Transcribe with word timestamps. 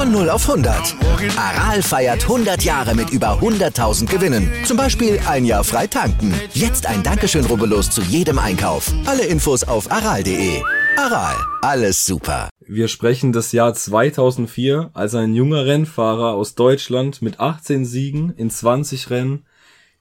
Von 0.00 0.12
0 0.12 0.30
auf 0.30 0.48
100. 0.48 0.96
Aral 1.36 1.82
feiert 1.82 2.22
100 2.22 2.62
Jahre 2.62 2.94
mit 2.94 3.10
über 3.10 3.38
100.000 3.38 4.06
Gewinnen. 4.06 4.50
Zum 4.64 4.78
Beispiel 4.78 5.20
ein 5.28 5.44
Jahr 5.44 5.62
frei 5.62 5.86
tanken. 5.88 6.32
Jetzt 6.54 6.86
ein 6.86 7.02
Dankeschön, 7.02 7.44
rubbellos 7.44 7.90
zu 7.90 8.00
jedem 8.00 8.38
Einkauf. 8.38 8.90
Alle 9.04 9.26
Infos 9.26 9.62
auf 9.62 9.92
aral.de. 9.92 10.62
Aral, 10.96 11.36
alles 11.60 12.06
super. 12.06 12.48
Wir 12.60 12.88
sprechen 12.88 13.32
das 13.32 13.52
Jahr 13.52 13.74
2004, 13.74 14.88
als 14.94 15.14
ein 15.14 15.34
junger 15.34 15.66
Rennfahrer 15.66 16.32
aus 16.32 16.54
Deutschland 16.54 17.20
mit 17.20 17.38
18 17.38 17.84
Siegen 17.84 18.32
in 18.38 18.48
20 18.48 19.10
Rennen 19.10 19.44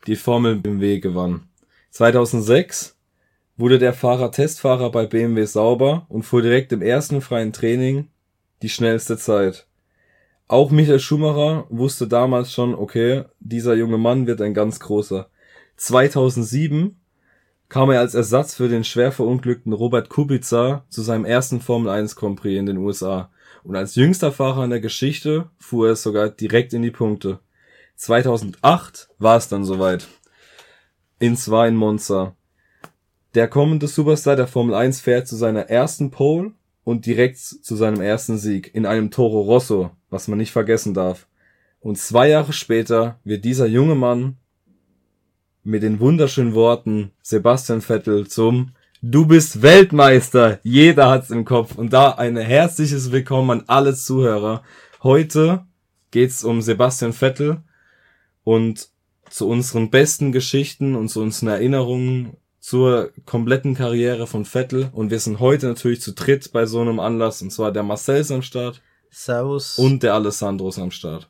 die 0.08 0.16
Formel 0.16 0.56
BMW 0.56 1.02
gewann. 1.02 1.50
2006 1.92 2.96
wurde 3.58 3.80
der 3.80 3.92
Fahrer 3.92 4.32
Testfahrer 4.32 4.92
bei 4.92 5.06
BMW 5.06 5.44
Sauber 5.44 6.06
und 6.08 6.24
fuhr 6.24 6.42
direkt 6.42 6.72
im 6.72 6.82
ersten 6.82 7.20
freien 7.20 7.52
Training 7.52 8.08
die 8.62 8.70
schnellste 8.70 9.18
Zeit. 9.18 9.66
Auch 10.50 10.72
Michael 10.72 11.00
Schumacher 11.00 11.68
wusste 11.70 12.08
damals 12.08 12.52
schon, 12.52 12.74
okay, 12.74 13.26
dieser 13.40 13.76
junge 13.76 14.00
Mann 14.00 14.26
wird 14.26 14.42
ein 14.42 14.56
ganz 14.56 14.80
großer. 14.80 15.30
2007 15.78 17.00
kam 17.70 17.92
er 17.92 18.00
als 18.00 18.16
Ersatz 18.16 18.56
für 18.56 18.68
den 18.68 18.84
schwer 18.84 19.12
verunglückten 19.12 19.74
Robert 19.74 20.10
Kubica 20.10 20.86
zu 20.90 21.04
seinem 21.04 21.24
ersten 21.24 21.62
Formel 21.62 21.92
1 21.92 22.16
Grand 22.16 22.42
Prix 22.42 22.58
in 22.58 22.66
den 22.66 22.78
USA. 22.78 23.30
Und 23.64 23.76
als 23.76 23.94
jüngster 23.94 24.32
Fahrer 24.32 24.64
in 24.64 24.72
der 24.72 24.80
Geschichte 24.80 25.52
fuhr 25.60 25.90
er 25.90 25.96
sogar 25.96 26.30
direkt 26.30 26.74
in 26.74 26.82
die 26.82 26.90
Punkte. 26.90 27.38
2008 27.98 29.08
war 29.20 29.38
es 29.38 29.50
dann 29.50 29.64
soweit. 29.64 30.08
In 31.20 31.38
zwei 31.38 31.68
in 31.68 31.76
Monza. 31.76 32.36
Der 33.36 33.48
kommende 33.48 33.88
Superstar 33.88 34.36
der 34.36 34.48
Formel 34.48 34.74
1 34.74 35.00
fährt 35.00 35.28
zu 35.28 35.36
seiner 35.36 35.70
ersten 35.70 36.10
Pole 36.10 36.54
und 36.84 37.06
direkt 37.06 37.38
zu 37.38 37.76
seinem 37.76 38.02
ersten 38.02 38.38
Sieg 38.38 38.74
in 38.74 38.86
einem 38.86 39.12
Toro 39.12 39.42
Rosso, 39.42 39.92
was 40.10 40.28
man 40.28 40.38
nicht 40.38 40.52
vergessen 40.52 40.94
darf. 40.94 41.28
Und 41.80 41.98
zwei 41.98 42.30
Jahre 42.30 42.54
später 42.54 43.20
wird 43.24 43.46
dieser 43.46 43.68
junge 43.68 43.96
Mann 43.96 44.38
mit 45.64 45.84
den 45.84 46.00
wunderschönen 46.00 46.54
Worten 46.54 47.12
Sebastian 47.22 47.82
Vettel 47.82 48.28
zum 48.28 48.72
Du 49.02 49.26
bist 49.26 49.62
Weltmeister. 49.62 50.60
Jeder 50.64 51.10
hat's 51.10 51.30
im 51.30 51.46
Kopf. 51.46 51.76
Und 51.76 51.94
da 51.94 52.12
ein 52.12 52.36
herzliches 52.36 53.14
Willkommen 53.14 53.52
an 53.52 53.64
alle 53.68 53.96
Zuhörer. 53.96 54.62
Heute 55.04 55.66
geht's 56.12 56.44
um 56.44 56.62
Sebastian 56.62 57.14
Vettel 57.14 57.64
und 58.44 58.90
zu 59.30 59.48
unseren 59.48 59.90
besten 59.90 60.34
Geschichten 60.34 60.96
und 60.96 61.08
zu 61.08 61.22
unseren 61.22 61.48
Erinnerungen 61.48 62.36
zur 62.60 63.12
kompletten 63.26 63.74
Karriere 63.76 64.28
von 64.28 64.46
Vettel. 64.46 64.90
Und 64.92 65.12
wir 65.12 65.20
sind 65.20 65.40
heute 65.40 65.68
natürlich 65.68 66.02
zu 66.02 66.14
dritt 66.14 66.52
bei 66.52 66.66
so 66.66 66.82
einem 66.82 67.00
Anlass. 67.00 67.42
Und 67.42 67.52
zwar 67.52 67.72
der 67.72 67.84
Marcel 67.84 68.18
ist 68.18 68.32
am 68.32 68.42
Start. 68.42 68.82
Servus. 69.10 69.78
Und 69.78 70.04
der 70.04 70.14
Alessandro 70.14 70.70
ist 70.70 70.80
am 70.80 70.92
Start. 70.92 71.30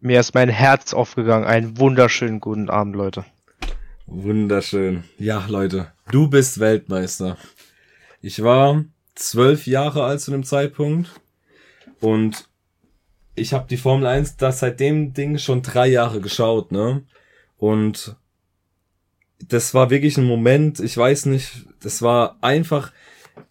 Mir 0.00 0.20
ist 0.20 0.34
mein 0.34 0.48
Herz 0.48 0.92
aufgegangen. 0.92 1.46
Einen 1.46 1.78
wunderschönen 1.78 2.40
guten 2.40 2.68
Abend, 2.68 2.96
Leute. 2.96 3.24
Wunderschön. 4.06 5.04
Ja, 5.18 5.46
Leute, 5.48 5.92
du 6.10 6.28
bist 6.28 6.60
Weltmeister. 6.60 7.38
Ich 8.20 8.42
war 8.42 8.84
zwölf 9.14 9.66
Jahre 9.66 10.04
alt 10.04 10.20
zu 10.20 10.30
dem 10.30 10.44
Zeitpunkt 10.44 11.10
und 12.00 12.48
ich 13.34 13.52
habe 13.52 13.66
die 13.68 13.76
Formel 13.76 14.06
1 14.06 14.36
das 14.36 14.60
seit 14.60 14.78
dem 14.80 15.14
Ding 15.14 15.38
schon 15.38 15.62
drei 15.62 15.86
Jahre 15.86 16.20
geschaut, 16.20 16.70
ne? 16.70 17.02
Und 17.56 18.16
das 19.40 19.74
war 19.74 19.90
wirklich 19.90 20.16
ein 20.16 20.26
Moment, 20.26 20.80
ich 20.80 20.96
weiß 20.96 21.26
nicht, 21.26 21.66
das 21.80 22.02
war 22.02 22.36
einfach, 22.40 22.92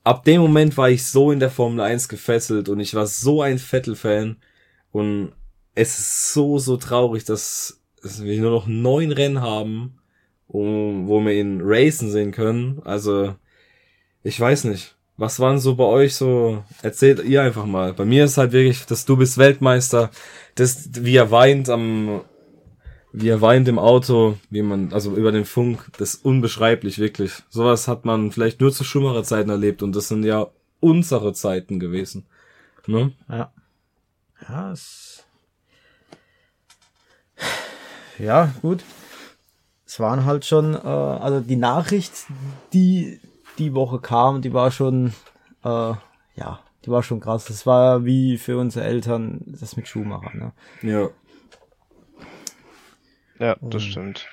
ab 0.04 0.24
dem 0.24 0.42
Moment 0.42 0.78
war 0.78 0.90
ich 0.90 1.06
so 1.06 1.32
in 1.32 1.40
der 1.40 1.52
Formel 1.52 1.82
1 1.82 2.10
gefesselt 2.10 2.70
und 2.70 2.80
ich 2.80 2.94
war 2.96 3.08
so 3.08 3.42
ein 3.42 3.60
Vettel-Fan 3.60 4.38
und 4.92 5.34
es 5.76 6.00
ist 6.00 6.34
so, 6.34 6.60
so 6.60 6.78
traurig, 6.78 7.26
dass, 7.26 7.80
wir 8.02 8.40
nur 8.42 8.52
noch 8.52 8.68
neun 8.68 9.12
Rennen 9.12 9.42
haben 9.42 10.00
wo, 10.54 10.62
wo 11.08 11.22
wir 11.22 11.34
ihn 11.34 11.62
racen 11.62 12.10
sehen 12.10 12.32
können. 12.32 12.82
Also, 12.86 13.36
ich 14.24 14.40
weiß 14.40 14.66
nicht. 14.66 14.96
Was 15.18 15.40
waren 15.40 15.60
so 15.60 15.76
bei 15.76 15.84
euch 15.84 16.16
so? 16.16 16.64
Erzählt 16.82 17.24
ihr 17.24 17.42
einfach 17.42 17.66
mal. 17.66 17.94
Bei 17.94 18.06
mir 18.06 18.26
ist 18.26 18.38
halt 18.38 18.52
wirklich, 18.52 18.86
dass 18.86 19.06
du 19.06 19.18
bist 19.18 19.38
Weltmeister, 19.38 20.10
das, 20.56 20.90
wie 20.94 21.16
er 21.16 21.32
weint 21.32 21.70
am, 21.70 22.22
wie 23.14 23.30
er 23.30 23.42
weint 23.42 23.68
im 23.68 23.80
Auto, 23.80 24.38
wie 24.50 24.62
man, 24.62 24.92
also 24.92 25.16
über 25.16 25.32
den 25.32 25.46
Funk, 25.46 25.90
das 25.98 26.16
ist 26.16 26.26
unbeschreiblich, 26.26 27.00
wirklich. 27.00 27.44
Sowas 27.50 27.88
hat 27.88 28.06
man 28.06 28.32
vielleicht 28.32 28.60
nur 28.60 28.74
zu 28.74 28.84
Schumacher 28.84 29.24
Zeiten 29.24 29.50
erlebt 29.50 29.82
und 29.84 29.96
das 29.96 30.10
sind 30.10 30.24
ja 30.24 30.48
unsere 30.82 31.34
Zeiten 31.34 31.80
gewesen. 31.80 32.26
Ne? 32.88 33.14
Ja. 33.30 33.54
Ja, 34.50 34.72
es 34.74 35.24
ja, 38.20 38.54
gut 38.62 38.84
es 39.94 40.00
waren 40.00 40.26
halt 40.26 40.44
schon, 40.44 40.74
äh, 40.74 40.78
also 40.78 41.40
die 41.40 41.56
Nachricht, 41.56 42.26
die 42.74 43.20
die 43.60 43.76
Woche 43.76 44.00
kam, 44.00 44.42
die 44.42 44.52
war 44.52 44.72
schon, 44.72 45.14
äh, 45.64 45.94
ja, 46.36 46.60
die 46.84 46.90
war 46.90 47.04
schon 47.04 47.20
krass. 47.20 47.46
Das 47.46 47.68
war 47.68 48.04
wie 48.04 48.40
für 48.40 48.58
unsere 48.58 48.86
Eltern 48.86 49.42
das 49.46 49.78
mit 49.78 49.88
Schuhmacher, 49.88 50.36
ne? 50.36 50.52
Ja. 50.82 51.10
Ja, 53.40 53.58
das 53.62 53.84
stimmt. 53.84 54.28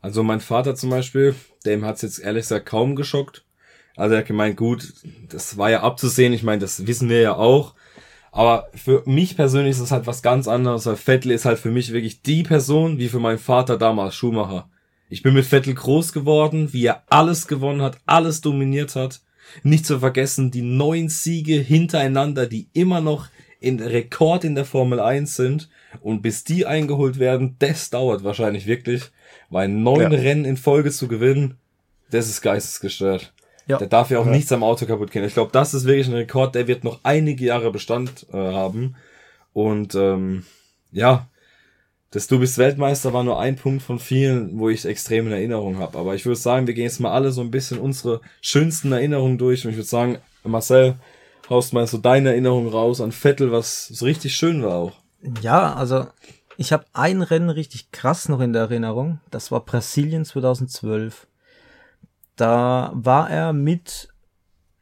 Also 0.00 0.22
mein 0.22 0.40
Vater 0.40 0.74
zum 0.74 0.90
Beispiel, 0.90 1.34
dem 1.64 1.84
hat's 1.84 2.02
jetzt 2.02 2.18
ehrlich 2.18 2.42
gesagt 2.42 2.66
kaum 2.66 2.94
geschockt. 2.94 3.44
Also 3.96 4.14
er 4.14 4.20
hat 4.20 4.26
gemeint, 4.26 4.56
gut, 4.56 4.92
das 5.28 5.56
war 5.56 5.70
ja 5.70 5.82
abzusehen, 5.82 6.32
ich 6.32 6.42
meine, 6.42 6.60
das 6.60 6.86
wissen 6.86 7.08
wir 7.08 7.20
ja 7.20 7.36
auch. 7.36 7.74
Aber 8.32 8.68
für 8.74 9.02
mich 9.06 9.36
persönlich 9.36 9.72
ist 9.72 9.80
es 9.80 9.92
halt 9.92 10.08
was 10.08 10.20
ganz 10.20 10.48
anderes, 10.48 10.86
weil 10.86 10.96
Vettel 10.96 11.30
ist 11.30 11.44
halt 11.44 11.58
für 11.58 11.70
mich 11.70 11.92
wirklich 11.92 12.20
die 12.22 12.42
Person, 12.42 12.98
wie 12.98 13.08
für 13.08 13.20
meinen 13.20 13.38
Vater 13.38 13.78
damals 13.78 14.16
Schumacher. 14.16 14.68
Ich 15.08 15.22
bin 15.22 15.34
mit 15.34 15.46
Vettel 15.46 15.74
groß 15.74 16.12
geworden, 16.12 16.72
wie 16.72 16.86
er 16.86 17.04
alles 17.08 17.46
gewonnen 17.46 17.82
hat, 17.82 17.98
alles 18.06 18.40
dominiert 18.40 18.96
hat. 18.96 19.20
Nicht 19.62 19.86
zu 19.86 20.00
vergessen, 20.00 20.50
die 20.50 20.62
neun 20.62 21.08
Siege 21.08 21.54
hintereinander, 21.54 22.46
die 22.46 22.68
immer 22.72 23.00
noch 23.00 23.28
in 23.64 23.80
Rekord 23.80 24.44
in 24.44 24.54
der 24.54 24.64
Formel 24.64 25.00
1 25.00 25.36
sind. 25.36 25.68
Und 26.00 26.22
bis 26.22 26.44
die 26.44 26.66
eingeholt 26.66 27.18
werden, 27.18 27.56
das 27.58 27.90
dauert 27.90 28.24
wahrscheinlich 28.24 28.66
wirklich. 28.66 29.10
Weil 29.50 29.68
neun 29.68 30.12
ja. 30.12 30.18
Rennen 30.18 30.44
in 30.44 30.56
Folge 30.56 30.90
zu 30.90 31.08
gewinnen, 31.08 31.56
das 32.10 32.28
ist 32.28 32.42
geistesgestört. 32.42 33.32
Ja. 33.66 33.78
Der 33.78 33.86
darf 33.86 34.10
ja 34.10 34.18
auch 34.18 34.26
ja. 34.26 34.32
nichts 34.32 34.52
am 34.52 34.62
Auto 34.62 34.86
kaputt 34.86 35.10
gehen. 35.10 35.24
Ich 35.24 35.34
glaube, 35.34 35.52
das 35.52 35.72
ist 35.72 35.86
wirklich 35.86 36.08
ein 36.08 36.14
Rekord, 36.14 36.54
der 36.54 36.66
wird 36.66 36.84
noch 36.84 37.00
einige 37.02 37.44
Jahre 37.44 37.72
Bestand 37.72 38.26
äh, 38.32 38.36
haben. 38.36 38.96
Und 39.52 39.94
ähm, 39.94 40.44
ja, 40.92 41.28
das 42.10 42.28
Du 42.28 42.38
bist 42.38 42.58
Weltmeister 42.58 43.12
war 43.12 43.24
nur 43.24 43.40
ein 43.40 43.56
Punkt 43.56 43.82
von 43.82 43.98
vielen, 43.98 44.58
wo 44.58 44.68
ich 44.68 44.84
extrem 44.84 45.26
in 45.26 45.32
Erinnerung 45.32 45.78
habe. 45.78 45.98
Aber 45.98 46.14
ich 46.14 46.26
würde 46.26 46.38
sagen, 46.38 46.66
wir 46.66 46.74
gehen 46.74 46.84
jetzt 46.84 47.00
mal 47.00 47.12
alle 47.12 47.32
so 47.32 47.40
ein 47.40 47.50
bisschen 47.50 47.78
unsere 47.78 48.20
schönsten 48.40 48.92
Erinnerungen 48.92 49.38
durch. 49.38 49.64
Und 49.64 49.70
ich 49.70 49.76
würde 49.76 49.88
sagen, 49.88 50.18
Marcel, 50.44 50.94
haust 51.50 51.72
mal 51.72 51.86
so 51.86 51.98
deine 51.98 52.30
Erinnerung 52.30 52.68
raus 52.68 53.00
an 53.00 53.12
Vettel, 53.12 53.52
was 53.52 53.86
so 53.88 54.04
richtig 54.04 54.34
schön 54.34 54.62
war 54.62 54.76
auch. 54.76 54.92
Ja, 55.40 55.74
also 55.74 56.06
ich 56.56 56.72
habe 56.72 56.84
ein 56.92 57.22
Rennen 57.22 57.50
richtig 57.50 57.90
krass 57.90 58.28
noch 58.28 58.40
in 58.40 58.52
der 58.52 58.62
Erinnerung. 58.62 59.20
Das 59.30 59.50
war 59.50 59.64
Brasilien 59.64 60.24
2012. 60.24 61.26
Da 62.36 62.92
war 62.94 63.30
er 63.30 63.52
mit 63.52 64.08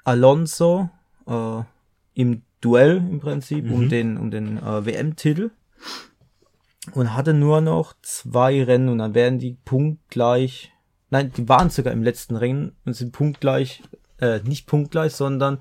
Alonso 0.05 0.91
äh, 1.27 1.63
im 2.15 2.43
Duell 2.61 2.97
im 2.97 3.21
Prinzip 3.21 3.65
mhm. 3.65 3.73
um 3.73 3.89
den 3.89 4.17
um 4.17 4.31
den 4.31 4.59
äh, 4.59 4.87
WM-Titel 4.87 5.51
und 6.95 7.15
hatte 7.15 7.35
nur 7.35 7.61
noch 7.61 7.95
zwei 8.03 8.63
Rennen 8.63 8.89
und 8.89 8.99
dann 8.99 9.15
werden 9.15 9.39
die 9.39 9.57
punktgleich. 9.65 10.73
Nein, 11.11 11.33
die 11.37 11.49
waren 11.49 11.71
sogar 11.71 11.93
im 11.93 12.03
letzten 12.03 12.37
Rennen 12.37 12.77
und 12.85 12.95
sind 12.95 13.13
punktgleich, 13.13 13.83
äh, 14.19 14.41
nicht 14.45 14.67
punktgleich, 14.67 15.13
sondern 15.13 15.59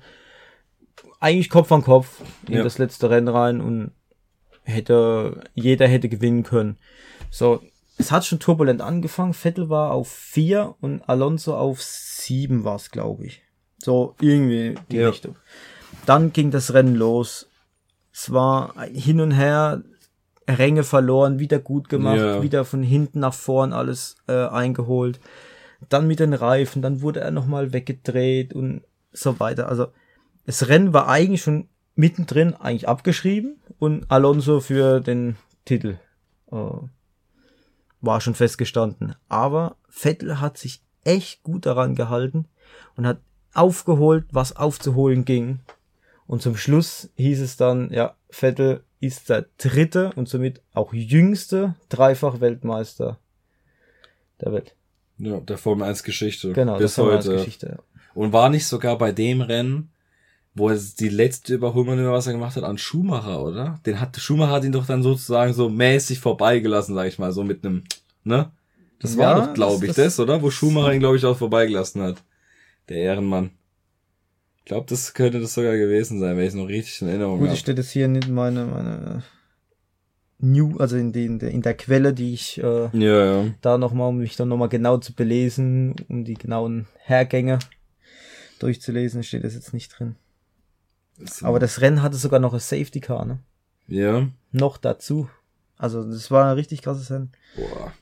eigentlich 1.22 1.50
Kopf 1.50 1.70
an 1.70 1.82
Kopf 1.82 2.20
in 2.48 2.54
ja. 2.54 2.62
das 2.64 2.78
letzte 2.78 3.08
Rennen 3.08 3.28
rein 3.28 3.60
und 3.60 3.92
hätte, 4.64 5.44
jeder 5.54 5.86
hätte 5.86 6.08
gewinnen 6.08 6.42
können. 6.42 6.76
So, 7.30 7.62
es 7.96 8.10
hat 8.10 8.24
schon 8.24 8.40
turbulent 8.40 8.80
angefangen. 8.82 9.32
Vettel 9.32 9.70
war 9.70 9.92
auf 9.92 10.10
vier 10.10 10.74
und 10.80 11.08
Alonso 11.08 11.56
auf 11.56 11.80
sieben 11.80 12.64
war 12.64 12.76
es, 12.76 12.90
glaube 12.90 13.26
ich. 13.26 13.42
So, 13.78 14.16
irgendwie 14.20 14.74
die 14.90 14.96
ja. 14.96 15.08
Richtung. 15.08 15.36
Dann 16.06 16.32
ging 16.32 16.50
das 16.50 16.74
Rennen 16.74 16.96
los. 16.96 17.48
Es 18.12 18.32
war 18.32 18.74
hin 18.92 19.20
und 19.20 19.30
her 19.30 19.82
Ränge 20.48 20.82
verloren, 20.82 21.38
wieder 21.38 21.60
gut 21.60 21.88
gemacht, 21.88 22.18
Ja. 22.18 22.42
wieder 22.42 22.64
von 22.64 22.82
hinten 22.82 23.20
nach 23.20 23.34
vorn 23.34 23.72
alles 23.72 24.16
äh, 24.26 24.46
eingeholt. 24.46 25.20
Dann 25.88 26.08
mit 26.08 26.18
den 26.18 26.34
Reifen, 26.34 26.82
dann 26.82 27.00
wurde 27.00 27.20
er 27.20 27.30
nochmal 27.30 27.72
weggedreht 27.72 28.54
und 28.54 28.82
so 29.12 29.38
weiter. 29.38 29.68
Also 29.68 29.88
das 30.46 30.68
Rennen 30.68 30.92
war 30.92 31.08
eigentlich 31.08 31.42
schon 31.42 31.68
mittendrin 31.94 32.54
eigentlich 32.54 32.88
abgeschrieben 32.88 33.60
und 33.78 34.10
Alonso 34.10 34.60
für 34.60 35.00
den 35.00 35.36
Titel 35.64 35.98
äh, 36.50 36.56
war 38.00 38.20
schon 38.20 38.34
festgestanden. 38.34 39.14
Aber 39.28 39.76
Vettel 39.88 40.40
hat 40.40 40.58
sich 40.58 40.82
echt 41.04 41.42
gut 41.42 41.66
daran 41.66 41.94
gehalten 41.94 42.46
und 42.96 43.06
hat 43.06 43.20
aufgeholt, 43.54 44.26
was 44.32 44.56
aufzuholen 44.56 45.24
ging. 45.24 45.60
Und 46.26 46.42
zum 46.42 46.56
Schluss 46.56 47.10
hieß 47.16 47.40
es 47.40 47.56
dann, 47.56 47.92
ja, 47.92 48.16
Vettel 48.30 48.84
ist 49.00 49.28
der 49.28 49.46
dritte 49.58 50.12
und 50.16 50.28
somit 50.28 50.62
auch 50.72 50.92
jüngste 50.94 51.74
Dreifach-Weltmeister 51.88 53.18
der 54.40 54.52
Welt. 54.52 54.74
Ja, 55.18 55.40
der 55.40 55.58
Formel 55.58 55.88
1 55.88 56.02
Geschichte. 56.04 56.52
Genau, 56.52 56.78
bis 56.78 56.94
das 56.94 57.04
war 57.04 57.12
als 57.12 57.26
heute. 57.26 57.36
Geschichte. 57.36 57.66
ja. 57.78 58.00
Und 58.14 58.32
war 58.32 58.48
nicht 58.48 58.66
sogar 58.66 58.98
bei 58.98 59.12
dem 59.12 59.40
Rennen, 59.40 59.91
wo 60.54 60.68
er 60.68 60.78
die 61.00 61.08
letzte 61.08 61.54
Überholmanöver, 61.54 62.12
was 62.12 62.26
er 62.26 62.34
gemacht 62.34 62.56
hat, 62.56 62.64
an 62.64 62.78
Schumacher, 62.78 63.42
oder? 63.42 63.80
Den 63.86 64.00
hat, 64.00 64.16
Schumacher 64.18 64.52
hat 64.52 64.64
ihn 64.64 64.72
doch 64.72 64.86
dann 64.86 65.02
sozusagen 65.02 65.54
so 65.54 65.68
mäßig 65.70 66.20
vorbeigelassen, 66.20 66.94
sag 66.94 67.08
ich 67.08 67.18
mal, 67.18 67.32
so 67.32 67.42
mit 67.44 67.64
einem, 67.64 67.84
ne? 68.24 68.50
Das 69.00 69.16
war 69.16 69.36
Ja, 69.36 69.46
doch, 69.46 69.54
glaube 69.54 69.86
ich, 69.86 69.92
das- 69.94 70.16
das, 70.16 70.20
oder? 70.20 70.42
Wo 70.42 70.50
Schumacher 70.50 70.92
ihn, 70.92 71.00
glaube 71.00 71.16
ich, 71.16 71.24
auch 71.24 71.36
vorbeigelassen 71.36 72.02
hat. 72.02 72.22
Der 72.88 72.98
Ehrenmann. 72.98 73.50
Ich 74.58 74.66
glaube, 74.66 74.86
das 74.88 75.14
könnte 75.14 75.40
das 75.40 75.54
sogar 75.54 75.76
gewesen 75.76 76.20
sein, 76.20 76.36
wenn 76.36 76.42
ich 76.44 76.50
es 76.50 76.54
noch 76.54 76.68
richtig 76.68 77.02
in 77.02 77.08
Erinnerung 77.08 77.38
Gut, 77.38 77.46
habe. 77.48 77.54
ich 77.54 77.60
steht 77.60 77.78
jetzt 77.78 77.90
hier 77.90 78.06
nicht 78.06 78.28
meine, 78.28 78.66
meine 78.66 79.22
New, 80.38 80.76
also 80.78 80.96
in, 80.96 81.12
die, 81.12 81.24
in, 81.26 81.38
der, 81.38 81.50
in 81.50 81.62
der 81.62 81.74
Quelle, 81.74 82.12
die 82.12 82.34
ich 82.34 82.58
äh, 82.62 82.88
Ja, 82.92 83.42
ja. 83.42 83.54
da 83.60 83.78
nochmal, 83.78 84.08
um 84.10 84.18
mich 84.18 84.36
dann 84.36 84.48
nochmal 84.48 84.68
genau 84.68 84.98
zu 84.98 85.14
belesen, 85.14 85.94
um 86.08 86.24
die 86.24 86.34
genauen 86.34 86.86
Hergänge 86.98 87.58
durchzulesen, 88.58 89.22
steht 89.24 89.44
das 89.44 89.54
jetzt 89.54 89.72
nicht 89.74 89.88
drin. 89.98 90.16
So. 91.18 91.46
Aber 91.46 91.58
das 91.58 91.80
Rennen 91.80 92.02
hatte 92.02 92.16
sogar 92.16 92.40
noch 92.40 92.54
ein 92.54 92.60
Safety 92.60 93.00
Car, 93.00 93.24
ne? 93.24 93.38
ja. 93.86 94.26
Noch 94.54 94.76
dazu. 94.76 95.28
Also 95.78 96.04
das 96.04 96.30
war 96.30 96.46
ein 96.46 96.54
richtig 96.54 96.82
krasses 96.82 97.10
Rennen. 97.10 97.32
Boah. 97.56 97.92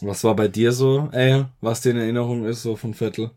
Was 0.00 0.24
war 0.24 0.34
bei 0.36 0.48
dir 0.48 0.72
so, 0.72 1.08
ey, 1.12 1.44
was 1.60 1.80
dir 1.80 1.90
in 1.90 1.98
Erinnerung 1.98 2.44
ist, 2.44 2.62
so 2.62 2.76
von 2.76 2.94
Vettel? 2.94 3.30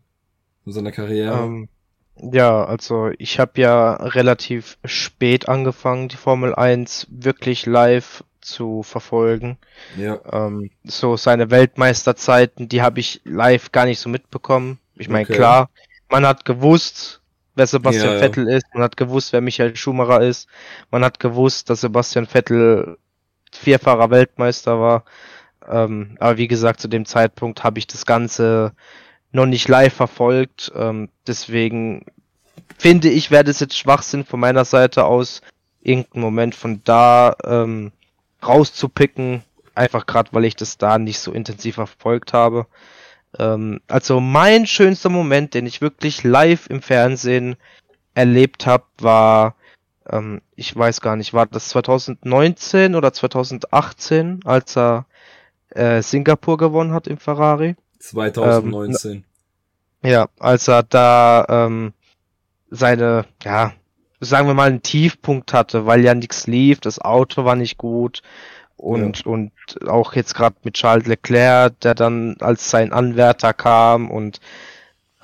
In 0.64 0.72
seiner 0.72 0.90
Karriere? 0.92 1.44
Ähm, 1.44 1.68
ja, 2.16 2.64
also 2.64 3.10
ich 3.18 3.38
habe 3.38 3.60
ja 3.60 3.94
relativ 3.94 4.78
spät 4.84 5.48
angefangen, 5.48 6.08
die 6.08 6.16
Formel 6.16 6.54
1 6.54 7.08
wirklich 7.10 7.66
live 7.66 8.24
zu 8.40 8.82
verfolgen. 8.82 9.58
ja. 9.96 10.20
Ähm, 10.32 10.70
so 10.84 11.16
seine 11.16 11.50
Weltmeisterzeiten, 11.50 12.68
die 12.68 12.82
habe 12.82 13.00
ich 13.00 13.20
live 13.24 13.70
gar 13.72 13.84
nicht 13.84 13.98
so 14.00 14.08
mitbekommen. 14.08 14.78
Ich 14.94 15.08
meine, 15.08 15.24
Okay. 15.24 15.34
klar, 15.34 15.70
man 16.08 16.24
hat 16.26 16.44
gewusst, 16.44 17.20
wer 17.56 17.66
Sebastian 17.66 18.14
Ja. 18.14 18.18
Vettel 18.20 18.48
ist, 18.48 18.66
man 18.72 18.84
hat 18.84 18.96
gewusst, 18.96 19.32
wer 19.32 19.40
Michael 19.40 19.74
Schumacher 19.74 20.22
ist, 20.22 20.48
man 20.90 21.04
hat 21.04 21.18
gewusst, 21.18 21.68
dass 21.68 21.80
Sebastian 21.80 22.26
Vettel 22.26 22.98
vierfacher 23.50 24.10
Weltmeister 24.10 24.78
war. 24.78 25.04
Ähm, 25.68 26.16
aber 26.20 26.36
wie 26.36 26.46
gesagt, 26.46 26.80
zu 26.80 26.88
dem 26.88 27.06
Zeitpunkt 27.06 27.64
habe 27.64 27.78
ich 27.78 27.86
das 27.86 28.06
Ganze 28.06 28.72
noch 29.32 29.46
nicht 29.46 29.68
live 29.68 29.94
verfolgt. 29.94 30.70
Ähm, 30.76 31.08
deswegen 31.26 32.06
finde 32.78 33.08
ich, 33.08 33.30
wäre 33.30 33.44
das 33.44 33.60
jetzt 33.60 33.76
Schwachsinn 33.76 34.24
von 34.24 34.38
meiner 34.38 34.64
Seite 34.64 35.04
aus, 35.04 35.40
irgendeinen 35.80 36.22
Moment 36.22 36.54
von 36.54 36.82
da 36.84 37.34
ähm, 37.44 37.92
rauszupicken. 38.46 39.42
Einfach 39.74 40.06
gerade, 40.06 40.30
weil 40.32 40.44
ich 40.44 40.56
das 40.56 40.78
da 40.78 40.98
nicht 40.98 41.18
so 41.18 41.32
intensiv 41.32 41.74
verfolgt 41.76 42.32
habe. 42.32 42.66
Ähm, 43.38 43.80
also 43.88 44.20
mein 44.20 44.66
schönster 44.66 45.08
Moment, 45.08 45.54
den 45.54 45.66
ich 45.66 45.80
wirklich 45.80 46.24
live 46.24 46.68
im 46.68 46.82
Fernsehen 46.82 47.56
erlebt 48.14 48.66
habe, 48.66 48.84
war, 48.98 49.54
ähm, 50.08 50.40
ich 50.54 50.74
weiß 50.74 51.00
gar 51.00 51.16
nicht, 51.16 51.34
war 51.34 51.46
das 51.46 51.68
2019 51.68 52.94
oder 52.94 53.12
2018, 53.12 54.40
als 54.44 54.76
er 54.76 55.06
äh, 55.70 56.02
Singapur 56.02 56.56
gewonnen 56.56 56.92
hat 56.92 57.06
im 57.06 57.18
Ferrari? 57.18 57.76
2019. 57.98 59.24
Ja, 60.02 60.28
als 60.38 60.68
er 60.68 60.82
da 60.82 61.46
ähm, 61.48 61.92
seine, 62.70 63.26
ja, 63.42 63.72
sagen 64.20 64.46
wir 64.46 64.54
mal, 64.54 64.68
einen 64.68 64.82
Tiefpunkt 64.82 65.52
hatte, 65.52 65.86
weil 65.86 66.04
ja 66.04 66.14
nichts 66.14 66.46
lief, 66.46 66.80
das 66.80 67.00
Auto 67.00 67.44
war 67.44 67.56
nicht 67.56 67.76
gut 67.76 68.22
und 68.76 69.26
und 69.26 69.52
auch 69.86 70.14
jetzt 70.14 70.34
gerade 70.34 70.56
mit 70.62 70.74
Charles 70.74 71.06
Leclerc, 71.06 71.80
der 71.80 71.94
dann 71.94 72.36
als 72.40 72.70
sein 72.70 72.92
Anwärter 72.92 73.52
kam 73.52 74.10
und 74.10 74.40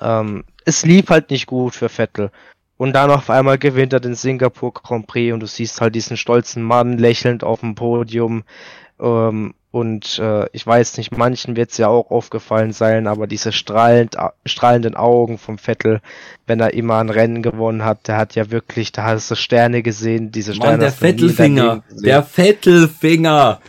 ähm, 0.01 0.43
es 0.65 0.85
lief 0.85 1.09
halt 1.09 1.29
nicht 1.29 1.47
gut 1.47 1.75
für 1.75 1.89
Vettel. 1.89 2.31
Und 2.77 2.93
dann 2.93 3.11
auf 3.11 3.29
einmal 3.29 3.57
gewinnt 3.57 3.93
er 3.93 3.99
den 3.99 4.15
Singapur 4.15 4.73
Grand 4.73 5.07
Prix 5.07 5.33
und 5.33 5.39
du 5.39 5.47
siehst 5.47 5.79
halt 5.79 5.95
diesen 5.95 6.17
stolzen 6.17 6.63
Mann 6.63 6.97
lächelnd 6.97 7.43
auf 7.43 7.59
dem 7.59 7.75
Podium. 7.75 8.43
Ähm, 8.99 9.53
und 9.73 10.19
äh, 10.19 10.45
ich 10.51 10.67
weiß 10.67 10.97
nicht, 10.97 11.17
manchen 11.17 11.55
wird 11.55 11.71
es 11.71 11.79
ja 11.79 11.87
auch 11.87 12.11
aufgefallen 12.11 12.73
sein, 12.73 13.07
aber 13.07 13.25
diese 13.25 13.51
strahlend, 13.51 14.15
strahlenden 14.45 14.95
Augen 14.95 15.39
vom 15.39 15.57
Vettel, 15.57 15.99
wenn 16.45 16.59
er 16.59 16.75
immer 16.75 16.99
ein 16.99 17.09
Rennen 17.09 17.41
gewonnen 17.41 17.83
hat, 17.83 18.07
der 18.07 18.17
hat 18.17 18.35
ja 18.35 18.51
wirklich, 18.51 18.91
da 18.91 19.05
hast 19.05 19.31
du 19.31 19.35
Sterne 19.35 19.81
gesehen, 19.81 20.31
diese 20.31 20.53
Sterne. 20.53 20.73
Mann, 20.73 20.79
der 20.79 20.91
Vettelfinger. 20.91 21.83
Der 21.89 22.21
Vettelfinger. 22.21 23.61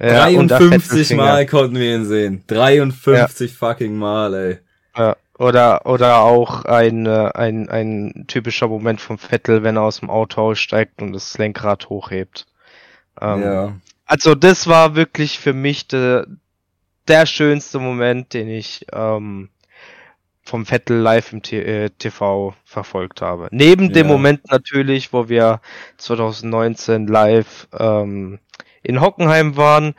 Ja, 0.00 0.28
und 0.28 0.50
der 0.50 0.60
53 0.60 0.80
Vettelfinger. 0.80 1.22
Mal 1.22 1.44
konnten 1.44 1.74
wir 1.74 1.94
ihn 1.94 2.06
sehen. 2.06 2.42
53 2.46 3.52
fucking 3.52 3.98
Mal, 3.98 4.32
ey. 4.32 4.58
Ja, 4.96 5.16
oder, 5.38 5.84
oder 5.84 6.20
auch 6.20 6.64
ein, 6.64 7.04
äh, 7.04 7.32
ein, 7.34 7.68
ein 7.68 8.24
typischer 8.28 8.68
Moment 8.68 9.02
vom 9.02 9.18
Vettel, 9.18 9.62
wenn 9.62 9.76
er 9.76 9.82
aus 9.82 10.00
dem 10.00 10.08
Auto 10.08 10.40
aussteigt 10.40 11.02
und 11.02 11.12
das 11.12 11.36
Lenkrad 11.36 11.90
hochhebt. 11.90 12.46
Ähm, 13.20 13.42
ja. 13.42 13.74
Also 14.10 14.34
das 14.34 14.66
war 14.66 14.96
wirklich 14.96 15.38
für 15.38 15.52
mich 15.52 15.86
de, 15.86 16.26
der 17.06 17.26
schönste 17.26 17.78
Moment, 17.78 18.34
den 18.34 18.48
ich 18.48 18.84
ähm, 18.92 19.50
vom 20.42 20.66
Vettel 20.66 20.96
live 20.96 21.32
im 21.32 21.42
T 21.42 21.60
äh, 21.60 21.90
TV 21.90 22.52
verfolgt 22.64 23.22
habe. 23.22 23.46
Neben 23.52 23.92
dem 23.92 24.08
Ja. 24.08 24.12
Moment 24.12 24.50
natürlich, 24.50 25.12
wo 25.12 25.28
wir 25.28 25.60
2019 25.98 27.06
live 27.06 27.68
ähm, 27.78 28.40
in 28.82 29.00
Hockenheim 29.00 29.56
waren 29.56 29.94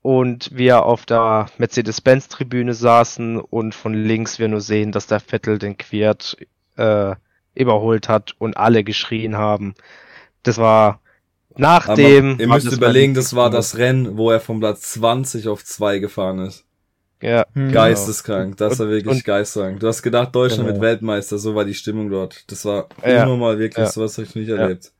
und 0.00 0.50
wir 0.56 0.84
auf 0.84 1.04
der 1.04 1.46
Mercedes-Benz-Tribüne 1.58 2.72
saßen 2.72 3.40
und 3.40 3.74
von 3.74 3.94
links 3.94 4.38
wir 4.38 4.46
nur 4.46 4.60
sehen, 4.60 4.92
dass 4.92 5.08
der 5.08 5.18
Vettel 5.18 5.58
den 5.58 5.76
Quiert 5.76 6.36
äh, 6.76 7.16
überholt 7.56 8.08
hat 8.08 8.36
und 8.38 8.56
alle 8.56 8.84
geschrien 8.84 9.36
haben. 9.36 9.74
Das 10.44 10.58
war 10.58 11.00
nachdem. 11.56 12.32
Aber 12.32 12.42
ihr 12.42 12.48
war 12.48 12.56
müsst 12.56 12.72
überlegen, 12.72 13.14
das 13.14 13.34
war 13.34 13.50
das 13.50 13.76
Rennen, 13.78 14.16
wo 14.16 14.30
er 14.30 14.40
vom 14.40 14.60
Platz 14.60 14.92
20 14.92 15.48
auf 15.48 15.64
2 15.64 15.98
gefahren 15.98 16.38
ist. 16.40 16.64
Ja, 17.22 17.46
Hm. 17.54 17.72
Geisteskrank, 17.72 18.58
das 18.58 18.78
war 18.78 18.88
wirklich 18.88 19.06
und- 19.16 19.24
geisteskrank. 19.24 19.80
Du 19.80 19.86
hast 19.88 20.02
gedacht, 20.02 20.34
Deutschland 20.34 20.68
Genau. 20.68 20.80
wird 20.80 20.82
Weltmeister, 20.82 21.38
so 21.38 21.54
war 21.54 21.64
die 21.64 21.74
Stimmung 21.74 22.10
dort. 22.10 22.44
Das 22.50 22.64
war 22.66 22.88
Ja. 23.04 23.22
immer 23.24 23.36
mal 23.38 23.58
wirklich 23.58 23.86
Ja. 23.86 23.90
sowas 23.90 24.18
habe 24.18 24.26
ich 24.28 24.34
nicht 24.34 24.48
Ja. 24.48 24.56
erlebt. 24.56 24.92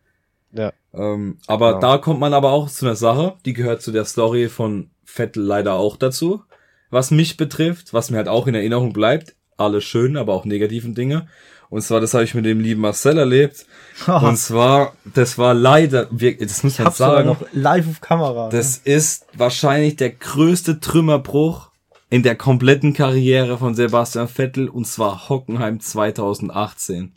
Ja. 0.52 0.72
Ähm, 0.94 1.36
aber 1.46 1.74
Genau. 1.74 1.80
da 1.80 1.98
kommt 1.98 2.20
man 2.20 2.32
aber 2.32 2.52
auch 2.52 2.70
zu 2.70 2.86
einer 2.86 2.96
Sache, 2.96 3.34
die 3.44 3.52
gehört 3.52 3.82
zu 3.82 3.92
der 3.92 4.06
Story 4.06 4.48
von 4.48 4.88
Vettel 5.04 5.42
leider 5.42 5.74
auch 5.74 5.96
dazu. 5.98 6.42
Was 6.88 7.10
mich 7.10 7.36
betrifft, 7.36 7.92
was 7.92 8.10
mir 8.10 8.16
halt 8.16 8.28
auch 8.28 8.46
in 8.46 8.54
Erinnerung 8.54 8.92
bleibt, 8.94 9.34
alle 9.58 9.80
schönen, 9.82 10.16
aber 10.16 10.32
auch 10.32 10.44
negativen 10.46 10.94
Dinge. 10.94 11.28
Und 11.68 11.82
zwar, 11.82 12.00
das 12.00 12.14
habe 12.14 12.24
ich 12.24 12.34
mit 12.34 12.44
dem 12.44 12.60
lieben 12.60 12.80
Marcel 12.80 13.18
erlebt. 13.18 13.66
Und 14.06 14.36
zwar, 14.36 14.92
das 15.04 15.36
war 15.38 15.54
leider, 15.54 16.06
das 16.06 16.62
muss 16.62 16.74
ich 16.74 16.78
man 16.78 16.92
sagen, 16.92 17.28
noch 17.28 17.44
live 17.52 17.88
auf 17.88 18.00
Kamera. 18.00 18.48
das 18.50 18.76
ist 18.78 19.26
wahrscheinlich 19.34 19.96
der 19.96 20.10
größte 20.10 20.80
Trümmerbruch 20.80 21.70
in 22.08 22.22
der 22.22 22.36
kompletten 22.36 22.92
Karriere 22.92 23.58
von 23.58 23.74
Sebastian 23.74 24.28
Vettel 24.28 24.68
und 24.68 24.86
zwar 24.86 25.28
Hockenheim 25.28 25.80
2018. 25.80 27.14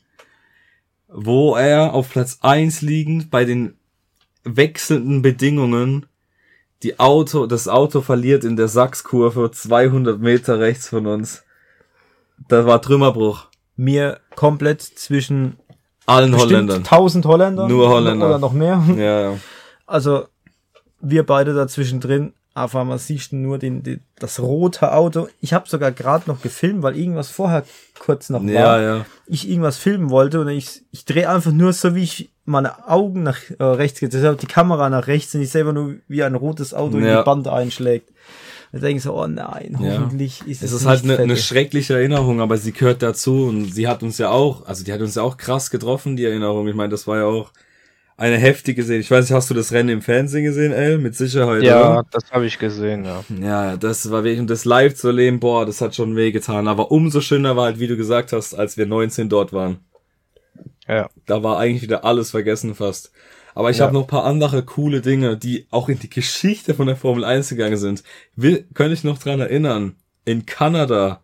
Wo 1.08 1.56
er 1.56 1.94
auf 1.94 2.10
Platz 2.10 2.40
1 2.42 2.82
liegend 2.82 3.30
bei 3.30 3.46
den 3.46 3.76
wechselnden 4.44 5.22
Bedingungen 5.22 6.06
die 6.82 7.00
Auto, 7.00 7.46
das 7.46 7.68
Auto 7.68 8.02
verliert 8.02 8.44
in 8.44 8.56
der 8.56 8.70
Sachskurve 8.70 9.52
200 9.52 10.20
Meter 10.20 10.60
rechts 10.60 10.88
von 10.88 11.08
uns. 11.08 11.44
Das 12.48 12.66
war 12.66 12.82
Trümmerbruch. 12.82 13.48
Mir 13.80 14.20
komplett 14.36 14.82
zwischen 14.82 15.56
Allen 16.06 16.36
Holländern. 16.36 16.80
1000 16.80 17.26
Holländern. 17.26 17.70
Nur 17.70 17.90
Holländer. 17.90 18.28
Oder 18.28 18.38
noch 18.40 18.52
mehr. 18.52 18.84
Ja, 18.98 19.22
ja. 19.32 19.38
Also, 19.86 20.26
wir 21.00 21.26
beide 21.26 21.54
dazwischen 21.54 22.02
drin. 22.02 22.34
Auf 22.56 22.76
einmal 22.76 22.98
siehst 23.00 23.32
du 23.32 23.38
nur 23.38 23.58
den, 23.58 23.84
den, 23.84 24.02
das 24.18 24.42
rote 24.42 24.92
Auto. 24.92 25.30
Ich 25.40 25.54
habe 25.54 25.70
sogar 25.70 25.92
gerade 25.94 26.30
noch 26.30 26.42
gefilmt, 26.42 26.84
weil 26.84 26.98
irgendwas 26.98 27.30
vorher 27.30 27.64
kurz 28.00 28.30
noch 28.30 28.44
Ja, 28.44 28.64
war. 28.66 28.82
ja. 28.82 29.06
Ich 29.28 29.48
irgendwas 29.48 29.78
filmen 29.78 30.10
wollte 30.10 30.42
und 30.42 30.50
ich, 30.50 30.82
ich 30.92 31.06
drehe 31.06 31.30
einfach 31.30 31.52
nur 31.54 31.72
so, 31.72 31.96
wie 31.96 32.04
ich 32.04 32.30
meine 32.50 32.88
Augen 32.90 33.24
nach 33.24 33.38
äh, 33.60 33.64
rechts 33.64 34.00
geht, 34.00 34.14
deshalb 34.14 34.40
die 34.40 34.48
Kamera 34.48 34.90
nach 34.90 35.08
rechts 35.08 35.34
und 35.36 35.42
ich 35.42 35.50
selber 35.52 35.72
nur 35.74 35.96
wie 36.08 36.24
ein 36.24 36.36
rotes 36.36 36.74
Auto 36.74 36.98
in 36.98 37.06
Ja. 37.06 37.20
die 37.20 37.26
Band 37.26 37.48
einschlägt. 37.48 38.10
Da 38.72 38.80
denke 38.80 38.98
ich 38.98 39.04
so, 39.04 39.14
oh 39.14 39.26
nein, 39.28 39.78
Ja. 39.82 40.00
hoffentlich 40.04 40.42
ist 40.48 40.62
Es 40.62 40.72
es 40.72 40.82
ist 40.82 40.88
halt 40.88 41.04
eine, 41.04 41.18
eine 41.18 41.38
schreckliche 41.38 41.96
Erinnerung, 41.96 42.40
aber 42.42 42.58
sie 42.58 42.72
gehört 42.72 43.02
dazu 43.02 43.46
und 43.46 43.74
sie 43.74 43.88
hat 43.88 44.04
uns 44.04 44.18
ja 44.20 44.30
auch, 44.30 44.66
also 44.68 44.84
die 44.84 44.94
hat 44.94 45.02
uns 45.02 45.16
ja 45.16 45.24
auch 45.24 45.38
krass 45.38 45.72
getroffen, 45.72 46.16
die 46.16 46.26
Erinnerung. 46.26 46.68
Ich 46.68 46.76
meine, 46.76 46.90
das 46.90 47.08
war 47.08 47.18
ja 47.18 47.26
auch 47.26 47.52
eine 48.16 48.38
heftige 48.38 48.84
Szene. 48.84 49.00
Ich 49.00 49.10
weiß 49.10 49.26
nicht, 49.26 49.34
hast 49.34 49.50
du 49.50 49.54
das 49.54 49.72
Rennen 49.72 49.90
im 49.90 50.02
Fernsehen 50.02 50.44
gesehen, 50.44 50.72
El? 50.74 50.98
Mit 51.00 51.16
Sicherheit, 51.16 51.64
Ja, 51.64 51.94
oder? 51.94 52.06
das 52.12 52.30
habe 52.32 52.46
ich 52.46 52.60
gesehen, 52.60 53.06
ja. 53.06 53.24
Ja, 53.42 53.78
das 53.78 54.12
war 54.12 54.24
wirklich, 54.24 54.40
und 54.42 54.50
das 54.50 54.66
live 54.66 54.94
zu 54.94 55.08
erleben, 55.08 55.40
boah, 55.40 55.66
das 55.66 55.80
hat 55.82 55.96
schon 55.96 56.16
wehgetan. 56.18 56.68
Aber 56.68 56.92
umso 56.92 57.22
schöner 57.22 57.56
war 57.56 57.66
halt, 57.66 57.80
wie 57.80 57.88
du 57.88 57.96
gesagt 57.98 58.34
hast, 58.34 58.54
als 58.54 58.76
wir 58.78 58.86
19 58.86 59.30
dort 59.30 59.54
waren. 59.54 59.78
Ja. 60.90 61.10
Da 61.26 61.44
war 61.44 61.60
eigentlich 61.60 61.84
wieder 61.84 62.04
alles 62.04 62.32
vergessen 62.32 62.76
fast. 62.76 63.12
Aber 63.56 63.70
ich 63.70 63.78
Ja. 63.78 63.86
habe 63.86 63.94
noch 63.94 64.02
ein 64.02 64.08
paar 64.08 64.26
andere 64.26 64.64
coole 64.64 65.02
Dinge, 65.02 65.38
die 65.38 65.68
auch 65.70 65.88
in 65.90 66.00
die 66.00 66.10
Geschichte 66.10 66.74
von 66.74 66.88
der 66.88 66.96
Formel 66.96 67.24
1 67.24 67.50
gegangen 67.50 67.78
sind. 67.78 68.04
Will, 68.36 68.66
könnte 68.74 68.94
ich 68.94 69.04
noch 69.04 69.18
dran 69.20 69.40
erinnern, 69.40 69.96
in 70.26 70.46
Kanada, 70.46 71.22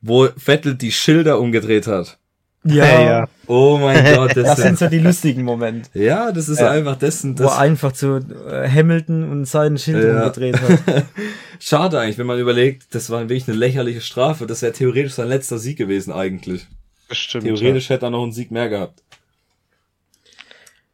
wo 0.00 0.28
Vettel 0.36 0.74
die 0.74 0.92
Schilder 0.92 1.38
umgedreht 1.40 1.86
hat. 1.86 2.18
Ja, 2.64 3.00
Ja. 3.00 3.28
Oh 3.46 3.78
mein 3.80 4.04
Gott, 4.16 4.36
das, 4.36 4.44
das 4.44 4.56
sind 4.58 4.78
so 4.78 4.88
die 4.88 4.98
lustigen 4.98 5.44
Momente. 5.44 5.88
ja, 5.94 6.32
das 6.32 6.48
ist 6.48 6.58
Ja. 6.60 6.70
einfach 6.70 6.96
dessen, 6.96 7.38
Wo 7.38 7.44
das 7.44 7.52
er 7.52 7.58
einfach 7.58 7.92
zu 7.92 8.16
äh, 8.16 8.68
Hamilton 8.68 9.30
und 9.30 9.44
seinen 9.44 9.78
Schild 9.78 10.02
Ja. 10.02 10.16
umgedreht 10.24 10.60
hat. 10.60 11.04
schade 11.60 12.00
eigentlich, 12.00 12.18
wenn 12.18 12.26
man 12.26 12.38
überlegt, 12.40 12.94
das 12.94 13.08
war 13.10 13.20
wirklich 13.20 13.46
eine 13.48 13.56
lächerliche 13.56 14.00
Strafe, 14.00 14.46
das 14.46 14.62
wäre 14.62 14.72
theoretisch 14.72 15.12
sein 15.14 15.28
letzter 15.28 15.58
Sieg 15.58 15.78
gewesen 15.78 16.12
eigentlich. 16.12 16.66
Bestimmt. 17.08 17.44
Theoretisch 17.44 17.88
hätte 17.90 18.06
er 18.06 18.10
noch 18.10 18.22
einen 18.22 18.32
Sieg 18.32 18.50
mehr 18.50 18.68
gehabt. 18.68 19.02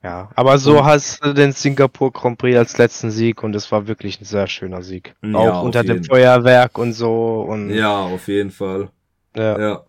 Ja. 0.02 0.30
Aber 0.34 0.58
so 0.58 0.84
hast 0.84 1.24
du 1.24 1.32
den 1.32 1.52
Singapur 1.52 2.12
Grand 2.12 2.36
Prix 2.38 2.56
als 2.58 2.76
letzten 2.76 3.10
Sieg 3.10 3.42
und 3.42 3.54
es 3.54 3.70
war 3.70 3.86
wirklich 3.86 4.20
ein 4.20 4.24
sehr 4.24 4.48
schöner 4.48 4.82
Sieg. 4.82 5.14
Ja, 5.22 5.36
Auch 5.38 5.62
unter 5.62 5.84
dem. 5.84 6.02
Feuerwerk 6.02 6.76
und 6.76 6.92
so 6.92 7.42
und 7.42 7.70
Ja, 7.70 8.00
auf 8.00 8.26
jeden 8.28 8.50
Fall. 8.50 8.90
ja. 9.36 9.58
Ja. 9.60 9.84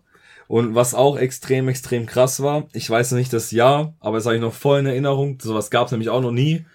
Und 0.47 0.75
was 0.75 0.93
auch 0.93 1.17
extrem, 1.17 1.67
extrem 1.67 2.05
krass 2.05 2.43
war, 2.43 2.67
ich 2.73 2.87
weiß 2.87 3.13
nicht 3.13 3.33
das 3.33 3.49
Jahr, 3.51 3.95
aber 3.99 4.17
das 4.17 4.25
habe 4.25 4.35
ich 4.35 4.41
noch 4.41 4.53
voll 4.53 4.79
in 4.81 4.85
Erinnerung, 4.85 5.39
sowas 5.41 5.71
gab 5.71 5.87
es 5.87 5.91
nämlich 5.91 6.09
auch 6.09 6.21
noch 6.21 6.31
nie, 6.33 6.65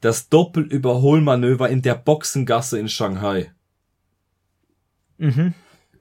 das 0.00 0.28
Doppelüberholmanöver 0.28 1.68
in 1.68 1.82
der 1.82 1.96
Boxengasse 1.96 2.78
in 2.78 2.88
Shanghai. 2.88 3.50
Mhm. 5.16 5.54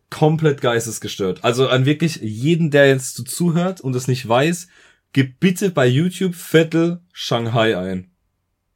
Komplett 0.10 0.62
geistesgestört. 0.62 1.44
Also 1.44 1.68
an 1.68 1.86
wirklich 1.86 2.18
jeden, 2.18 2.72
der 2.72 2.88
jetzt 2.88 3.16
zuhört 3.28 3.82
und 3.82 3.96
es 3.96 4.08
nicht 4.08 4.28
weiß, 4.28 4.68
gib 5.14 5.40
bitte 5.40 5.70
bei 5.70 5.86
YouTube 5.86 6.36
Vettel 6.36 7.02
Shanghai 7.12 7.78
ein. 7.78 8.12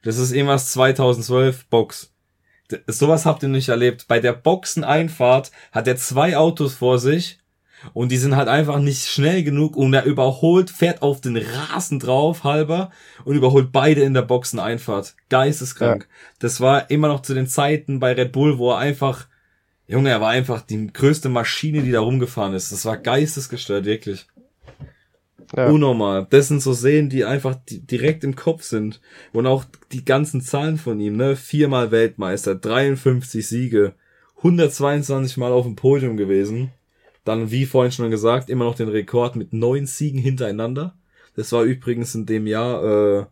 Das 0.04 0.18
ist 0.18 0.32
irgendwas 0.32 0.72
2012 0.72 1.68
Box. 1.68 2.14
Sowas 2.88 3.26
habt 3.26 3.44
ihr 3.44 3.50
nicht 3.50 3.70
erlebt. 3.70 4.08
Bei 4.08 4.20
der 4.20 4.34
Boxeneinfahrt 4.34 5.52
hat 5.72 5.88
er 5.88 5.98
zwei 5.98 6.38
Autos 6.38 6.74
vor 6.76 7.00
sich 7.00 7.40
und 7.94 8.12
die 8.12 8.18
sind 8.18 8.36
halt 8.36 8.48
einfach 8.48 8.80
nicht 8.80 9.08
schnell 9.08 9.44
genug 9.44 9.76
und 9.76 9.94
er 9.94 10.06
überholt, 10.06 10.70
fährt 10.70 11.02
auf 11.02 11.22
den 11.22 11.38
Rasen 11.38 12.00
drauf 12.00 12.44
halber 12.44 12.92
und 13.26 13.36
überholt 13.36 13.72
beide 13.72 14.02
in 14.02 14.14
der 14.14 14.22
Boxeneinfahrt. 14.22 15.16
Geisteskrank. 15.30 16.08
Das 16.40 16.62
war 16.62 16.90
immer 16.90 17.08
noch 17.08 17.22
zu 17.22 17.34
den 17.34 17.48
Zeiten 17.48 18.00
bei 18.00 18.14
Red 18.14 18.32
Bull, 18.32 18.58
wo 18.58 18.72
er 18.72 18.78
einfach, 18.78 19.28
Junge, 19.92 20.10
er 20.10 20.22
war 20.22 20.30
einfach 20.30 20.62
die 20.62 20.88
größte 20.88 21.30
Maschine, 21.30 21.82
die 21.82 21.92
da 21.92 22.00
rumgefahren 22.00 22.54
ist. 22.54 22.72
Das 22.72 22.86
war 22.86 22.98
geistesgestört, 22.98 23.86
wirklich. 23.86 24.26
Ja. 25.56 25.68
Unnormal. 25.70 26.28
Das 26.30 26.48
sind 26.48 26.62
so 26.62 26.74
Szenen, 26.74 27.10
die 27.10 27.26
einfach 27.26 27.56
di- 27.56 27.82
direkt 27.82 28.24
im 28.24 28.36
Kopf 28.36 28.64
sind. 28.64 29.02
Und 29.34 29.48
auch 29.48 29.66
die 29.92 30.06
ganzen 30.06 30.42
Zahlen 30.42 30.78
von 30.78 31.00
ihm, 31.02 31.18
ne? 31.18 31.36
Viermal 31.36 31.92
Weltmeister, 31.92 32.56
53 32.56 33.46
Siege, 33.46 33.94
122 34.38 35.36
Mal 35.38 35.52
auf 35.52 35.66
dem 35.66 35.76
Podium 35.76 36.16
gewesen. 36.16 36.72
Dann, 37.26 37.52
wie 37.52 37.66
vorhin 37.66 37.92
schon 37.92 38.10
gesagt, 38.10 38.50
immer 38.50 38.64
noch 38.66 38.76
den 38.76 38.88
Rekord 38.88 39.36
mit 39.36 39.52
neun 39.52 39.86
Siegen 39.88 40.20
hintereinander. 40.20 40.96
Das 41.36 41.52
war 41.52 41.64
übrigens 41.64 42.16
in 42.16 42.26
dem 42.26 42.48
Jahr, 42.48 42.84
äh, 43.22 43.26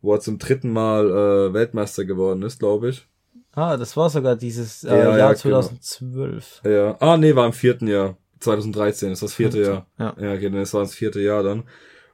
wo 0.00 0.14
er 0.14 0.20
zum 0.20 0.38
dritten 0.38 0.70
Mal 0.70 1.10
äh, 1.10 1.52
Weltmeister 1.54 2.04
geworden 2.04 2.42
ist, 2.42 2.60
glaube 2.60 2.90
ich. 2.90 3.06
Ah, 3.54 3.76
das 3.76 3.96
war 3.96 4.10
sogar 4.10 4.36
dieses 4.36 4.84
äh, 4.84 4.88
Ja, 4.88 4.96
ja, 4.96 5.18
Jahr 5.18 5.34
genau. 5.34 5.60
2012. 5.60 6.62
Ja. 6.64 6.96
Ah, 7.00 7.16
nee, 7.16 7.34
war 7.34 7.46
im 7.46 7.52
vierten 7.52 7.86
Jahr. 7.86 8.16
2013 8.40 9.12
ist 9.12 9.22
das 9.22 9.34
vierte 9.34 9.60
Jahr. 9.62 9.86
Ja. 9.98 10.14
Ja, 10.20 10.32
okay, 10.34 10.50
das 10.50 10.74
war 10.74 10.82
das 10.82 10.94
vierte 10.94 11.20
Jahr 11.20 11.42
dann. 11.42 11.64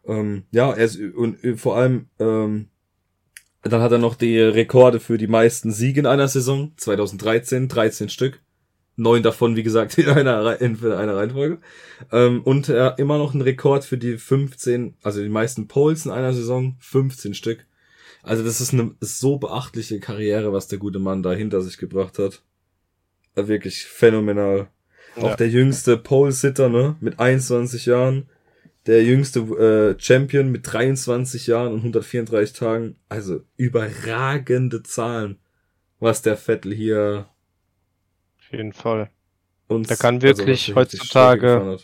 Ähm, 0.06 0.44
ja, 0.50 0.70
er 0.70 0.85
ist, 0.85 0.99
und 1.00 1.42
äh, 1.44 1.56
vor 1.56 1.76
allem, 1.76 2.06
ähm, 2.18 2.68
dann 3.62 3.82
hat 3.82 3.92
er 3.92 3.99
noch 3.99 4.14
die 4.14 4.38
Rekorde 4.38 5.00
für 5.00 5.18
die 5.18 5.26
meisten 5.26 5.73
Siege 5.73 6.00
in 6.00 6.06
einer 6.06 6.28
Saison. 6.28 6.73
2013, 6.76 7.68
13 7.68 8.09
Stück. 8.09 8.40
Neun 8.97 9.23
davon, 9.23 9.56
wie 9.56 9.62
gesagt, 9.62 9.99
in 9.99 10.09
einer, 10.09 10.61
in 10.61 10.82
einer 10.85 11.16
Reihenfolge. 11.16 11.59
Ähm, 12.12 12.42
und 12.42 12.68
er 12.68 12.85
hat 12.85 12.99
immer 12.99 13.18
noch 13.18 13.32
einen 13.32 13.42
Rekord 13.42 13.85
für 13.85 13.99
die 13.99 14.18
15, 14.18 14.97
also 15.02 15.23
die 15.23 15.28
meisten 15.28 15.68
Poles 15.68 16.06
in 16.06 16.12
einer 16.12 16.32
Saison, 16.32 16.76
15 16.80 17.35
Stück. 17.35 17.66
Also 18.22 18.44
das 18.44 18.60
ist 18.60 18.72
eine 18.72 18.94
so 19.00 19.38
beachtliche 19.38 19.98
Karriere, 20.00 20.52
was 20.52 20.68
der 20.68 20.78
gute 20.78 20.98
Mann 20.98 21.22
da 21.22 21.32
hinter 21.32 21.60
sich 21.62 21.78
gebracht 21.78 22.18
hat. 22.18 22.42
Äh, 23.34 23.46
Wirklich 23.46 23.84
phänomenal. 23.84 24.68
Auch 25.16 25.30
Ja. 25.30 25.36
der 25.36 25.48
jüngste 25.48 25.96
Pole-Sitter, 25.96 26.68
ne? 26.68 26.96
Mit 27.00 27.18
21 27.18 27.86
Jahren. 27.86 28.28
Der 28.86 29.02
jüngste 29.04 29.40
äh, 29.40 30.00
Champion 30.00 30.50
mit 30.50 30.70
23 30.72 31.46
Jahren 31.46 31.72
und 31.72 31.78
134 31.80 32.56
Tagen. 32.56 32.96
Also 33.08 33.40
überragende 33.56 34.82
Zahlen, 34.82 35.38
was 35.98 36.22
der 36.22 36.36
Vettel 36.36 36.72
hier 36.74 37.28
Auf 38.38 38.52
jeden 38.52 38.72
Fall. 38.72 39.10
uns 39.68 39.88
Der 39.88 39.96
kann 39.96 40.16
also 40.16 40.26
wirklich 40.26 40.66
die 40.66 40.74
heutzutage-. 40.74 41.78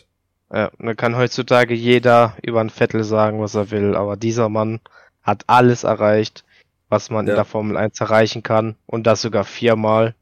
Ja, 0.51 0.71
da 0.79 0.93
kann 0.93 1.17
heutzutage 1.17 1.73
jeder 1.73 2.37
über 2.41 2.61
einen 2.61 2.69
Vettel 2.69 3.03
sagen, 3.03 3.41
was 3.41 3.53
er 3.55 3.69
will, 3.71 3.95
aber 3.95 4.15
dieser 4.15 4.47
Mann 4.49 4.79
hat 5.27 5.43
alles 5.47 5.83
erreicht, 5.83 6.43
was 6.89 7.09
man 7.11 7.27
Ja. 7.27 7.33
in 7.33 7.35
der 7.35 7.45
Formel 7.45 7.77
1 7.77 7.99
erreichen 8.01 8.41
kann 8.41 8.75
und 8.87 9.05
das 9.05 9.21
sogar 9.21 9.43
viermal. 9.43 10.15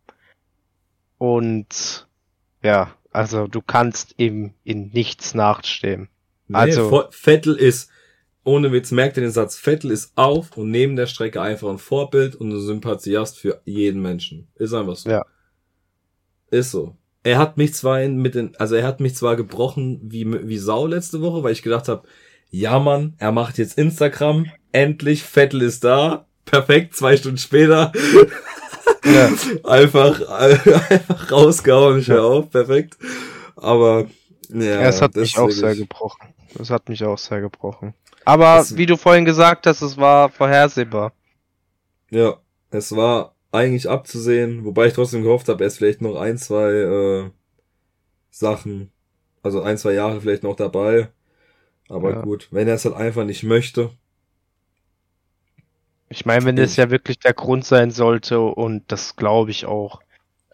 Und 1.17 2.07
ja, 2.61 2.93
also 3.11 3.47
du 3.47 3.61
kannst 3.61 4.15
ihm 4.17 4.53
in 4.63 4.89
nichts 4.89 5.33
nachstehen. 5.33 6.09
Nee, 6.47 6.57
Also- 6.57 7.07
Vettel 7.11 7.55
ist, 7.55 7.89
ohne 8.43 8.71
Witz, 8.71 8.91
merkt 8.91 9.17
ihr 9.17 9.23
den 9.23 9.31
Satz, 9.31 9.57
Vettel 9.57 9.91
ist 9.91 10.11
auf 10.15 10.57
und 10.57 10.69
neben 10.69 10.95
der 10.95 11.07
Strecke 11.07 11.41
einfach 11.41 11.69
ein 11.69 11.77
Vorbild 11.79 12.35
und 12.35 12.51
ein 12.51 12.59
Sympathiast 12.59 13.39
für 13.39 13.61
jeden 13.65 14.01
Menschen. 14.01 14.47
Ist 14.55 14.73
einfach 14.73 14.95
so. 14.95 15.09
Ja. 15.09 15.25
Ist 16.51 16.71
so. 16.71 16.95
Er 17.23 17.39
hat 17.39 17.57
mich 17.57 17.73
zwar 17.73 18.01
in, 18.01 18.17
mit 18.17 18.35
den, 18.35 18.55
also 18.57 18.75
er 18.75 18.85
hat 18.85 18.99
mich 18.99 19.15
zwar 19.15 19.35
gebrochen 19.35 19.99
wie, 20.03 20.47
wie 20.47 20.57
Sau 20.59 20.85
letzte 20.85 21.21
Woche, 21.21 21.41
weil 21.43 21.53
ich 21.53 21.63
gedacht 21.63 21.87
habe, 21.87 22.07
ja 22.49 22.79
Mann, 22.79 23.13
er 23.17 23.31
macht 23.31 23.57
jetzt 23.57 23.77
Instagram, 23.77 24.45
endlich, 24.71 25.23
Vettel 25.23 25.61
ist 25.61 25.83
da, 25.83 26.25
perfekt, 26.45 26.95
zwei 26.95 27.17
Stunden 27.17 27.37
später, 27.37 27.91
Ja. 29.03 29.29
einfach, 29.63 30.21
einfach 30.89 31.31
rausgehauen, 31.31 31.99
ich 31.99 32.07
hör 32.07 32.23
auf, 32.23 32.49
perfekt. 32.49 32.97
Aber, 33.55 34.07
ja. 34.49 34.81
es 34.81 35.01
hat 35.01 35.15
mich 35.15 35.37
auch 35.37 35.49
sehr 35.49 35.75
gebrochen. 35.75 36.33
Das 36.55 36.69
hat 36.69 36.89
mich 36.89 37.03
auch 37.03 37.17
sehr 37.17 37.41
gebrochen. 37.41 37.93
Aber 38.25 38.57
Das- 38.57 38.75
wie 38.77 38.85
du 38.85 38.97
vorhin 38.97 39.25
gesagt 39.25 39.67
hast, 39.67 39.81
es 39.81 39.97
war 39.97 40.29
vorhersehbar. 40.29 41.13
Ja, 42.09 42.35
es 42.71 42.95
war 42.95 43.35
eigentlich 43.51 43.89
abzusehen, 43.89 44.65
wobei 44.65 44.87
ich 44.87 44.93
trotzdem 44.93 45.23
gehofft 45.23 45.47
habe, 45.49 45.63
er 45.63 45.67
ist 45.67 45.77
vielleicht 45.77 46.01
noch 46.01 46.15
ein, 46.19 46.37
zwei 46.37 46.69
äh, 46.71 47.29
Sachen, 48.31 48.91
also 49.43 49.61
ein, 49.61 49.77
zwei 49.77 49.93
Jahre 49.93 50.19
vielleicht 50.21 50.43
noch 50.43 50.55
dabei. 50.55 51.09
Aber 51.89 52.11
Ja. 52.11 52.21
gut, 52.21 52.47
wenn 52.51 52.67
er 52.67 52.75
es 52.75 52.85
halt 52.85 52.95
einfach 52.95 53.25
nicht 53.25 53.43
möchte. 53.43 53.91
Ich 56.09 56.25
meine, 56.25 56.45
wenn 56.45 56.57
es 56.57 56.75
ja 56.75 56.89
wirklich 56.91 57.19
der 57.19 57.33
Grund 57.33 57.65
sein 57.65 57.91
sollte, 57.91 58.39
und 58.39 58.83
das 58.91 59.15
glaube 59.15 59.51
ich 59.51 59.65
auch, 59.65 60.01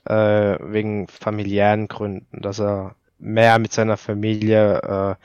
äh, 0.06 0.14
wegen 0.14 1.08
familiären 1.08 1.88
Gründen, 1.88 2.42
dass 2.42 2.60
er 2.60 2.96
mehr 3.20 3.60
mit 3.60 3.72
seiner 3.74 3.98
Familie, 3.98 4.80
äh, 4.82 5.16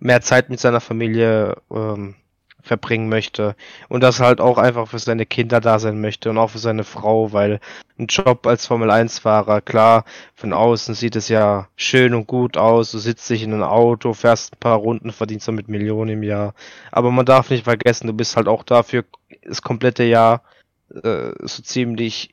mehr 0.00 0.20
Zeit 0.22 0.50
mit 0.50 0.60
seiner 0.60 0.80
Familie 0.80 1.56
ähm, 1.70 2.16
verbringen 2.64 3.08
möchte 3.08 3.54
und 3.88 4.02
dass 4.02 4.20
er 4.20 4.26
halt 4.26 4.40
auch 4.40 4.58
einfach 4.58 4.88
für 4.88 4.98
seine 4.98 5.26
Kinder 5.26 5.60
da 5.60 5.78
sein 5.78 6.00
möchte 6.00 6.30
und 6.30 6.38
auch 6.38 6.50
für 6.50 6.58
seine 6.58 6.82
Frau, 6.82 7.32
weil 7.32 7.60
ein 7.98 8.06
Job 8.06 8.46
als 8.46 8.66
Formel 8.66 8.90
1 8.90 9.18
Fahrer, 9.20 9.60
klar, 9.60 10.04
von 10.34 10.52
außen 10.52 10.94
sieht 10.94 11.14
es 11.14 11.28
ja 11.28 11.68
schön 11.76 12.14
und 12.14 12.26
gut 12.26 12.56
aus, 12.56 12.90
du 12.90 12.98
sitzt 12.98 13.28
dich 13.28 13.42
in 13.42 13.52
ein 13.52 13.62
Auto, 13.62 14.14
fährst 14.14 14.54
ein 14.54 14.60
paar 14.60 14.78
Runden, 14.78 15.12
verdienst 15.12 15.46
damit 15.46 15.68
Millionen 15.68 16.10
im 16.10 16.22
Jahr, 16.22 16.54
aber 16.90 17.10
man 17.10 17.26
darf 17.26 17.50
nicht 17.50 17.64
vergessen, 17.64 18.06
du 18.06 18.14
bist 18.14 18.36
halt 18.36 18.48
auch 18.48 18.62
dafür 18.62 19.04
das 19.44 19.62
komplette 19.62 20.04
Jahr 20.04 20.42
äh, 20.90 21.32
so 21.42 21.62
ziemlich 21.62 22.32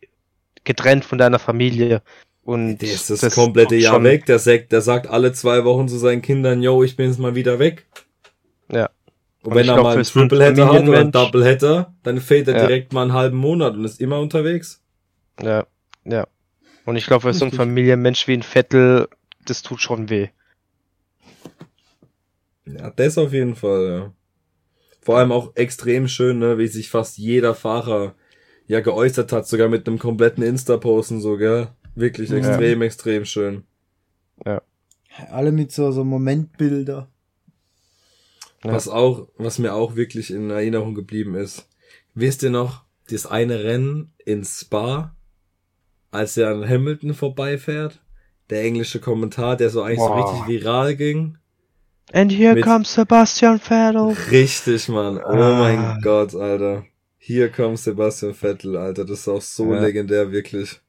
getrennt 0.63 1.03
von 1.03 1.17
deiner 1.17 1.39
Familie 1.39 2.01
und 2.43 2.79
Der 2.79 2.91
ist 2.91 3.09
das, 3.09 3.35
komplette 3.35 3.75
tut 3.75 3.83
Jahr 3.83 4.03
weg. 4.03 4.25
Der 4.25 4.39
sagt, 4.39 4.71
der 4.71 4.81
sagt 4.81 5.07
alle 5.07 5.31
zwei 5.31 5.63
Wochen 5.63 5.87
zu 5.87 5.97
seinen 5.97 6.21
Kindern, 6.21 6.63
yo, 6.63 6.83
ich 6.83 6.95
bin 6.95 7.07
jetzt 7.07 7.19
mal 7.19 7.35
wieder 7.35 7.59
weg. 7.59 7.85
Ja. 8.71 8.89
Und 9.43 9.55
wenn 9.55 9.67
er 9.67 9.73
glaub, 9.73 9.83
mal 9.85 9.93
einen 9.95 10.05
für 10.05 10.11
so 10.11 10.19
einen 10.19 10.29
Triple 10.29 10.45
Header 10.45 10.65
hat 10.65 10.71
oder 10.71 10.79
einen 10.99 11.11
Familienmensch- 11.11 11.11
Double 11.11 11.45
Header, 11.45 11.95
dann 12.03 12.19
fehlt 12.21 12.47
er 12.47 12.55
Ja. 12.57 12.67
direkt 12.67 12.93
mal 12.93 13.01
einen 13.03 13.13
halben 13.13 13.37
Monat 13.37 13.73
und 13.75 13.85
ist 13.85 13.99
immer 13.99 14.19
unterwegs. 14.19 14.83
Ja, 15.41 15.65
ja. 16.05 16.27
Und 16.85 16.95
ich 16.95 17.05
glaube, 17.07 17.23
für 17.23 17.33
so 17.33 17.45
ein. 17.45 17.51
Familienmensch 17.51 18.27
wie 18.27 18.33
ein 18.33 18.43
Vettel, 18.43 19.07
das 19.45 19.61
tut 19.63 19.81
schon 19.81 20.09
weh. 20.09 20.29
Ja, 22.65 22.89
das 22.91 23.17
auf 23.17 23.33
jeden 23.33 23.55
Fall, 23.55 23.89
ja. 23.89 24.13
Vor 25.01 25.17
allem 25.17 25.31
auch 25.31 25.55
extrem 25.55 26.07
schön, 26.07 26.39
ne, 26.39 26.57
wie 26.59 26.67
sich 26.67 26.89
fast 26.89 27.17
jeder 27.17 27.55
Fahrer 27.55 28.13
ja 28.67 28.81
geäußert 28.81 29.31
hat, 29.31 29.47
sogar 29.47 29.67
mit 29.67 29.87
einem 29.87 29.97
kompletten 29.97 30.43
Insta-Posten 30.43 31.19
so, 31.19 31.37
gell? 31.37 31.69
Wirklich 31.95 32.29
Ja. 32.29 32.37
extrem, 32.37 32.81
extrem 32.83 33.25
schön. 33.25 33.63
Alle 35.29 35.51
mit 35.51 35.71
so, 35.73 35.91
so 35.91 36.05
Momentbilder. 36.05 37.09
Ja. 38.63 38.73
Was 38.73 38.87
auch, 38.87 39.27
was 39.37 39.57
mir 39.59 39.73
auch 39.73 39.95
wirklich 39.95 40.31
in 40.31 40.49
Erinnerung 40.51 40.93
geblieben 40.95 41.35
ist. 41.35 41.67
Wisst 42.13 42.43
ihr 42.43 42.49
noch, 42.51 42.83
das 43.09 43.25
eine 43.25 43.63
Rennen 43.63 44.13
in 44.25 44.43
Spa, 44.45 45.15
als 46.11 46.37
er 46.37 46.49
an 46.51 46.67
Hamilton 46.67 47.13
vorbeifährt? 47.13 48.01
Der 48.49 48.63
englische 48.63 48.99
Kommentar, 48.99 49.55
der 49.55 49.69
so 49.69 49.81
eigentlich 49.81 49.97
Boah. 49.99 50.17
so 50.27 50.33
richtig 50.33 50.47
viral 50.63 50.95
ging. 50.95 51.37
And 52.13 52.31
here 52.31 52.59
comes 52.61 52.93
Sebastian 52.93 53.57
Vettel. 53.59 54.15
Richtig, 54.29 54.89
Mann. 54.89 55.17
Oh 55.17 55.21
Ah. 55.29 55.59
mein 55.59 56.01
Gott, 56.01 56.35
Alter. 56.35 56.83
Hier 57.17 57.49
kommt 57.49 57.79
Sebastian 57.79 58.33
Vettel, 58.33 58.75
Alter. 58.75 59.05
Das 59.05 59.19
ist 59.21 59.27
auch 59.29 59.41
so 59.41 59.73
Ja. 59.73 59.79
legendär, 59.79 60.31
wirklich. 60.31 60.81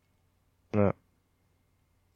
Ja. 0.74 0.92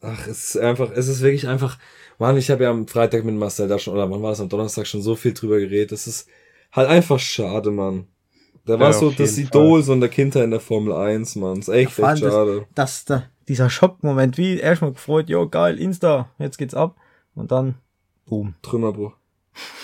Ach, 0.02 0.26
es 0.26 0.54
ist 0.54 0.58
einfach, 0.58 0.90
es 0.94 1.08
ist 1.08 1.20
wirklich 1.22 1.48
einfach, 1.48 1.78
Mann, 2.18 2.36
ich 2.36 2.50
habe 2.50 2.64
ja 2.64 2.70
am 2.70 2.86
Freitag 2.86 3.24
mit 3.24 3.34
Marcel 3.34 3.68
da 3.68 3.78
schon, 3.78 3.94
oder 3.94 4.10
wann 4.10 4.22
war 4.22 4.32
es 4.32 4.40
am 4.40 4.48
Donnerstag 4.48 4.86
schon 4.86 5.02
so 5.02 5.16
viel 5.16 5.32
drüber 5.34 5.58
geredet. 5.58 5.92
Das 5.92 6.06
ist 6.06 6.28
halt 6.72 6.88
einfach 6.88 7.18
schade, 7.18 7.70
Mann. 7.70 8.06
Der 8.66 8.78
war 8.80 8.88
Ja, 8.88 8.92
so 8.94 9.10
das 9.10 9.38
Idol 9.38 9.82
so 9.82 9.92
in 9.92 10.00
der 10.00 10.08
Kindheit 10.08 10.44
in 10.44 10.50
der 10.50 10.60
Formel 10.60 10.92
1, 10.92 11.36
Mann. 11.36 11.58
Ist 11.60 11.68
echt, 11.68 11.98
allem 12.00 12.14
echt 12.14 12.24
das- 12.24 12.32
schade. 12.32 12.66
Das, 12.74 13.04
da, 13.04 13.22
dieser 13.48 13.70
Schockmoment, 13.70 14.36
wie 14.38 14.58
erstmal 14.58 14.92
gefreut, 14.92 15.28
jo, 15.28 15.48
geil, 15.48 15.78
Insta, 15.78 16.30
jetzt 16.38 16.58
geht's 16.58 16.74
ab. 16.74 16.96
Und 17.34 17.52
dann, 17.52 17.76
boom. 18.26 18.54
Trümmerbruch. 18.62 19.12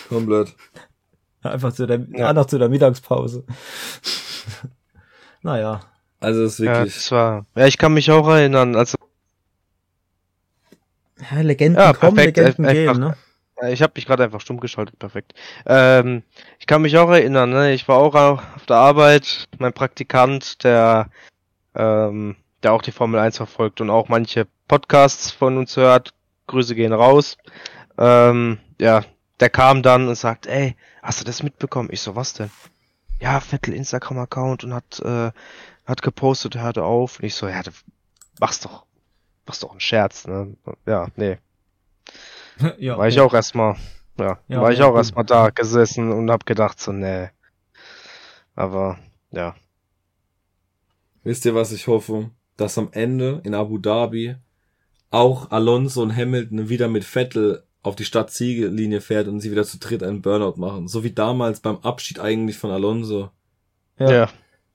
Komplett. 0.08 0.54
Einfach 1.42 1.72
zu 1.72 1.86
der, 1.86 2.06
Ja. 2.12 2.28
ah, 2.28 2.32
noch 2.32 2.46
zu 2.46 2.58
der 2.58 2.68
Mittagspause. 2.68 3.44
naja. 5.42 5.80
Also, 6.20 6.42
es 6.44 6.54
ist 6.58 6.64
Ja, 6.66 6.76
wirklich, 6.78 6.94
das 6.94 7.10
war. 7.10 7.46
Ja, 7.56 7.66
ich 7.66 7.78
kann 7.78 7.94
mich 7.94 8.10
auch 8.10 8.28
erinnern, 8.28 8.76
also 8.76 8.96
Ja, 11.30 11.40
Legenden 11.40 11.80
Ja, 11.82 11.92
kommen, 11.92 12.14
perfekt, 12.16 12.36
Legenden 12.36 12.66
einfach- 12.66 12.92
gehen, 12.94 13.00
ne? 13.00 13.16
Äh, 13.60 13.72
Ich 13.72 13.82
habe 13.82 13.92
mich 13.94 14.06
gerade 14.06 14.24
einfach 14.24 14.40
stumm 14.40 14.60
geschaltet, 14.60 14.98
perfekt. 14.98 15.34
Ähm, 15.66 16.22
ich 16.58 16.66
kann 16.66 16.82
mich 16.82 16.96
auch 16.98 17.10
erinnern, 17.10 17.50
ne? 17.50 17.72
ich 17.72 17.86
war 17.88 17.96
auch 17.98 18.14
auf 18.14 18.66
der 18.66 18.76
Arbeit, 18.76 19.46
mein 19.58 19.72
Praktikant, 19.72 20.64
der, 20.64 21.08
ähm, 21.74 22.36
der 22.62 22.72
auch 22.72 22.82
die 22.82 22.92
Formel 22.92 23.20
1 23.20 23.36
verfolgt 23.36 23.80
und 23.80 23.90
auch 23.90 24.08
manche 24.08 24.46
Podcasts 24.68 25.30
von 25.30 25.58
uns 25.58 25.76
hört, 25.76 26.12
Grüße 26.46 26.74
gehen 26.74 26.92
raus. 26.92 27.36
Ähm, 27.98 28.58
ja, 28.80 29.02
der 29.40 29.50
kam 29.50 29.82
dann 29.82 30.08
und 30.08 30.14
sagt, 30.16 30.46
ey, 30.46 30.76
hast 31.02 31.20
du 31.20 31.24
das 31.24 31.42
mitbekommen? 31.42 31.88
Ich 31.92 32.00
so, 32.00 32.16
was 32.16 32.32
denn? 32.34 32.50
Ja, 33.20 33.38
Vettel 33.40 33.74
Instagram-Account 33.74 34.64
und 34.64 34.74
hat, 34.74 35.00
äh, 35.00 35.30
hat 35.86 36.02
gepostet, 36.02 36.56
hörte 36.56 36.82
auf. 36.84 37.18
Und 37.20 37.26
ich 37.26 37.34
so, 37.34 37.46
ja, 37.48 37.62
du 37.62 37.70
machst 38.40 38.64
doch, 38.64 38.84
machst 39.46 39.62
doch 39.62 39.70
einen 39.70 39.80
Scherz, 39.80 40.26
ne? 40.26 40.56
Ja, 40.86 41.08
nee. 41.16 41.38
ja, 42.78 42.98
War 42.98 43.08
ich 43.08 43.20
auch 43.20 43.34
erstmal, 43.34 43.76
ja, 44.18 44.38
Ja, 44.48 44.60
war 44.60 44.72
ich 44.72 44.80
ja, 44.80 44.86
auch 44.86 44.96
erstmal 44.96 45.24
da 45.24 45.50
gesessen 45.50 46.12
und 46.12 46.30
hab 46.30 46.46
gedacht 46.46 46.80
so, 46.80 46.92
nee. 46.92 47.28
Aber, 48.54 48.98
ja. 49.30 49.54
wisst 51.24 51.44
ihr, 51.44 51.54
was 51.54 51.72
ich 51.72 51.86
hoffe? 51.86 52.30
Dass 52.56 52.78
am 52.78 52.88
Ende 52.92 53.40
in 53.44 53.54
Abu 53.54 53.78
Dhabi 53.78 54.36
auch 55.10 55.50
Alonso 55.50 56.02
und 56.02 56.14
Hamilton 56.14 56.68
wieder 56.68 56.88
mit 56.88 57.04
Vettel 57.04 57.64
auf 57.82 57.96
die 57.96 58.04
Stadtziellinie 58.04 59.00
fährt 59.00 59.28
und 59.28 59.40
sie 59.40 59.50
wieder 59.50 59.64
zu 59.64 59.78
dritt 59.78 60.02
einen 60.02 60.22
Burnout 60.22 60.58
machen. 60.58 60.88
So 60.88 61.02
wie 61.04 61.12
damals 61.12 61.60
beim 61.60 61.78
Abschied 61.78 62.20
eigentlich 62.20 62.56
von 62.56 62.70
Alonso. 62.70 63.30
Ja. 63.98 64.10
Ja. 64.10 64.28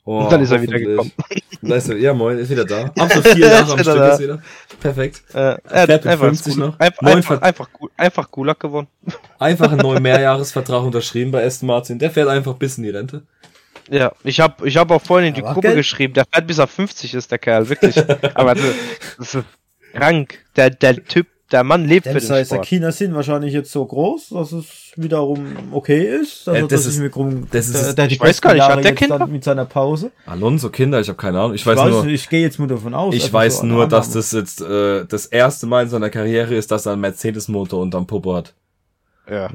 Oh, 0.09 0.19
Und 0.19 0.31
dann 0.31 0.41
ist 0.41 0.51
er 0.51 0.61
wieder 0.61 0.77
ist 1.75 1.89
er, 1.89 1.97
ja, 1.97 2.13
moin, 2.13 2.37
ist 2.37 2.49
wieder 2.49 2.63
da. 2.63 2.85
Ab 2.97 3.11
so 3.13 3.21
vier 3.21 3.45
Jahre 3.45 3.73
am 3.73 3.77
Stück 3.79 3.93
da. 3.97 4.13
ist 4.13 4.19
wieder. 4.21 4.41
Perfekt. 4.79 5.21
Äh, 5.33 5.57
er 5.69 5.81
hat 5.81 6.07
einfach, 6.07 6.27
50 6.27 6.53
Gul- 6.55 6.65
noch. 6.65 6.79
Einfach, 6.79 7.01
einfach, 7.11 7.41
einfach, 7.41 7.69
einfach 7.97 8.31
Gulag 8.31 8.57
gewonnen. 8.57 8.87
Einfach 9.37 9.69
einen 9.69 9.81
neuen 9.81 10.01
Mehrjahresvertrag 10.01 10.83
unterschrieben 10.83 11.31
bei 11.31 11.45
Aston 11.45 11.67
Martin. 11.67 11.99
Der 11.99 12.09
fährt 12.09 12.29
einfach 12.29 12.53
bis 12.53 12.77
in 12.77 12.85
die 12.85 12.89
Rente. 12.89 13.23
Ja, 13.89 14.13
ich 14.23 14.39
hab, 14.39 14.65
ich 14.65 14.77
hab 14.77 14.89
auch 14.91 15.01
vorhin 15.01 15.27
in 15.27 15.33
die 15.33 15.41
Gruppe 15.41 15.75
geschrieben, 15.75 16.13
der 16.13 16.25
fährt 16.31 16.47
bis 16.47 16.57
er 16.57 16.67
50 16.67 17.13
ist, 17.13 17.29
der 17.29 17.37
Kerl, 17.37 17.67
wirklich. 17.67 17.97
Aber 18.33 18.55
das, 18.55 18.63
das 19.17 19.35
ist 19.35 19.43
krank. 19.93 20.39
Der, 20.55 20.69
der 20.69 21.03
Typ, 21.03 21.27
der 21.51 21.63
Mann 21.63 21.85
lebt 21.85 22.05
für 22.05 22.13
Denn 22.13 22.19
den 22.21 22.27
sei 22.27 22.43
Sport. 22.45 22.65
China 22.65 22.91
sind 22.91 23.13
wahrscheinlich 23.15 23.53
jetzt 23.53 23.71
so 23.71 23.85
groß, 23.85 24.29
dass 24.29 24.51
es 24.51 24.91
wiederum 24.97 25.45
okay 25.71 26.03
ist. 26.19 26.47
Also, 26.49 26.51
Äh, 26.65 26.67
das 26.67 26.69
dass 26.83 26.85
ist- 26.87 26.95
ich 26.95 27.01
mir 27.01 27.13
rum, 27.13 27.47
das 27.51 27.69
ist- 27.69 27.73
der, 27.85 27.93
der 27.93 28.07
die 28.07 28.15
ich 28.15 28.19
weiß 28.21 28.41
gar 28.41 28.53
nicht, 28.53 28.63
hat 28.63 28.83
der 28.83 28.95
Kinder? 28.95 29.25
mit 29.27 29.43
seiner 29.43 29.65
Pause. 29.65 30.11
Alonso 30.25 30.69
Kinder, 30.69 30.99
ich 30.99 31.07
habe 31.07 31.17
keine 31.17 31.39
Ahnung. 31.39 31.53
Ich 31.53 31.61
Ich 31.61 31.67
weiß 31.67 31.77
weiß, 31.77 31.89
nur, 31.91 32.05
ich 32.07 32.27
gehe 32.29 32.41
jetzt 32.41 32.59
mal 32.59 32.67
davon 32.67 32.93
aus. 32.93 33.13
ich 33.15 33.23
einfach 33.25 33.33
weiß 33.39 33.59
so 33.59 33.65
nur, 33.65 33.87
dass 33.87 34.11
das 34.11 34.31
jetzt 34.33 34.59
äh, 34.61 35.05
das 35.05 35.25
erste 35.27 35.67
Mal 35.67 35.83
in 35.83 35.89
seiner 35.89 36.09
Karriere 36.09 36.53
ist, 36.55 36.69
dass 36.71 36.85
er 36.85 36.93
einen 36.93 37.01
Mercedes-Motor 37.01 37.81
unterm 37.81 38.05
Popo 38.07 38.35
hat. 38.35 38.53
Ja. 39.29 39.49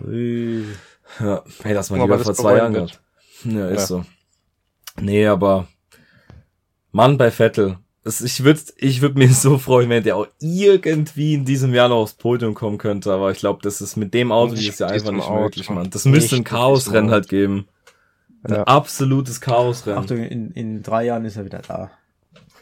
Ja, 1.21 1.43
hey, 1.63 1.75
das 1.75 1.91
mal 1.91 1.97
Aber 1.97 2.05
lieber 2.07 2.17
das 2.19 2.25
vor 2.27 2.35
zwei 2.35 2.57
Jahren 2.57 2.73
gehabt. 2.73 3.01
Ja, 3.45 3.69
ist 3.69 3.81
Ja. 3.81 3.87
so. 3.87 4.05
Nee, 5.01 5.27
aber 5.27 5.67
Mann 6.91 7.19
bei 7.19 7.31
Vettel. 7.31 7.77
Ich 8.05 8.43
würde 8.43 8.61
ich 8.79 9.01
würd 9.01 9.17
mir 9.17 9.29
so 9.33 9.59
freuen, 9.59 9.89
wenn 9.91 10.03
der 10.03 10.17
auch 10.17 10.27
irgendwie 10.41 11.35
in 11.35 11.45
diesem 11.45 11.73
Jahr 11.73 11.89
noch 11.89 11.99
aufs 11.99 12.15
Podium 12.15 12.55
kommen 12.55 12.79
könnte, 12.79 13.13
aber 13.13 13.31
ich 13.31 13.39
glaube, 13.39 13.61
das 13.63 13.81
ist 13.81 13.97
mit 13.97 14.13
dem 14.15 14.33
Auto 14.33 14.53
Nicht 14.53 14.63
dieses 14.65 14.79
Jahr 14.81 14.91
mit 14.91 15.01
einfach 15.01 15.13
nicht 15.13 15.25
Auto. 15.29 15.43
möglich, 15.43 15.71
Mann. 15.71 15.91
Das 15.91 16.05
müsste 16.05 16.37
ein 16.37 16.39
Nicht 16.41 16.49
Chaosrennen 16.49 17.11
halt 17.11 17.29
geben. 17.29 17.69
Ein 18.45 18.55
Ja. 18.55 18.63
absolutes 18.65 19.41
Chaosrennen. 19.41 20.01
Achtung, 20.01 20.19
in, 20.19 20.51
in 20.51 20.83
drei 20.83 21.05
Jahren 21.05 21.25
ist 21.25 21.37
er 21.37 21.45
wieder 21.45 21.61
da. 21.67 21.91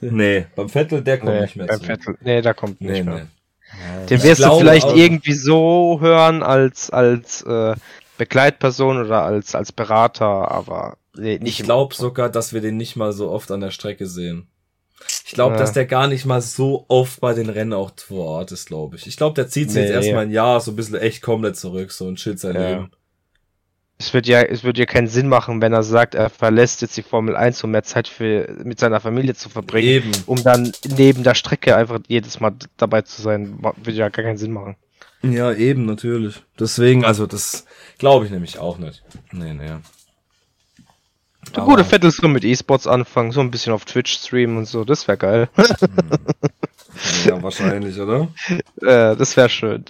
Nee, 0.03 0.47
beim 0.57 0.69
Vettel, 0.71 1.03
der 1.03 1.19
kommt 1.19 1.33
Nee, 1.33 1.41
nicht 1.43 1.57
mehr 1.57 1.67
beim 1.67 1.81
zu. 1.81 1.87
Vettel. 1.87 2.19
Nee, 2.23 2.41
da 2.43 2.53
kommt 2.55 2.81
nicht 2.81 2.91
Nee, 2.91 3.03
mehr. 3.03 3.15
nee. 3.15 4.07
Den 4.09 4.23
wirst 4.23 4.43
du 4.43 4.59
vielleicht 4.59 4.87
auch- 4.87 4.97
irgendwie 4.97 5.33
so 5.35 5.99
hören 6.01 6.43
als, 6.43 6.91
als 6.91 7.43
äh, 7.43 7.75
Begleitperson 8.19 8.99
oder 8.99 9.23
als, 9.23 9.55
als 9.55 9.73
Berater, 9.73 10.51
aber 10.51 10.97
nee, 11.17 11.39
nicht 11.39 11.61
Ich 11.61 11.65
glaube 11.65 11.95
sogar, 11.95 12.29
dass 12.31 12.53
wir 12.53 12.61
den 12.61 12.77
nicht 12.77 12.97
mal 12.97 13.13
so 13.13 13.31
oft 13.31 13.51
an 13.51 13.61
der 13.61 13.71
Strecke 13.71 14.07
sehen. 14.07 14.47
Ich 15.31 15.35
glaube, 15.35 15.55
Ja. 15.55 15.61
dass 15.61 15.73
der 15.73 15.87
gar 15.87 16.09
nicht 16.09 16.27
mal 16.27 16.41
so 16.43 16.87
oft 16.89 17.21
bei 17.21 17.35
den 17.35 17.49
Rennen 17.49 17.73
auch 17.73 17.93
vor 17.97 18.27
Ort 18.27 18.51
ist, 18.51 18.67
glaube 18.67 18.97
ich. 18.97 19.07
Ich 19.07 19.17
glaube, 19.17 19.35
der 19.37 19.47
zieht 19.47 19.71
sich 19.71 19.81
Nee. 19.81 19.87
jetzt 19.87 19.95
erstmal 20.07 20.25
ein 20.25 20.33
Jahr 20.33 20.61
so 20.61 20.73
ein 20.73 20.77
bisschen 20.77 20.97
echt 20.97 21.23
komplett 21.23 21.57
zurück, 21.57 21.93
so 21.93 22.09
und 22.09 22.17
chillt 22.17 22.41
sein 22.41 22.57
Ja. 22.57 22.69
Leben. 22.69 22.91
Es 23.97 24.13
wird 24.13 24.27
ja, 24.27 24.41
es 24.43 24.65
wird 24.65 24.77
ja 24.77 24.87
keinen 24.87 25.07
Sinn 25.07 25.29
machen, 25.29 25.63
wenn 25.63 25.73
er 25.73 25.85
sagt, 25.85 26.17
er 26.17 26.31
verlässt 26.31 26.83
jetzt 26.83 26.97
die 26.97 27.03
Formel 27.05 27.37
1, 27.37 27.63
um 27.63 27.71
mehr 27.71 27.85
Zeit 27.85 28.09
für, 28.09 28.49
mit 28.65 28.81
seiner 28.81 28.99
Familie 28.99 29.35
zu 29.37 29.49
verbringen, 29.51 29.87
Eben. 29.89 30.11
um 30.27 30.43
dann 30.43 30.73
neben 30.97 31.23
der 31.23 31.37
Strecke 31.37 31.77
einfach 31.77 32.01
jedes 32.09 32.41
Mal 32.41 32.55
dabei 32.77 33.03
zu 33.03 33.23
sein. 33.23 33.61
Wird 33.85 33.97
ja 33.97 34.09
gar 34.09 34.25
keinen 34.25 34.37
Sinn 34.39 34.51
machen. 34.51 34.75
Ja, 35.23 35.53
eben, 35.53 35.85
natürlich. 35.87 36.43
Deswegen, 36.59 37.05
also 37.05 37.27
das 37.27 37.67
glaube 37.99 38.25
ich 38.25 38.33
nämlich 38.33 38.59
auch 38.59 38.79
nicht. 38.79 39.05
Nee, 39.31 39.53
nee. 39.55 39.77
Der 41.55 41.63
Aber- 41.63 41.73
gute 41.73 41.85
Vettel 41.85 42.11
so 42.11 42.29
mit 42.29 42.45
E-Sports 42.45 42.87
anfangen, 42.87 43.33
so 43.33 43.41
ein 43.41 43.51
bisschen 43.51 43.73
auf 43.73 43.85
Twitch 43.85 44.13
streamen 44.13 44.57
und 44.59 44.67
so, 44.67 44.85
das 44.85 45.07
wäre 45.09 45.19
geil. 45.19 45.49
Ja, 47.25 47.43
wahrscheinlich, 47.43 47.99
oder? 47.99 48.29
äh, 48.83 49.17
das 49.17 49.35
wäre 49.37 49.49
schön. 49.49 49.85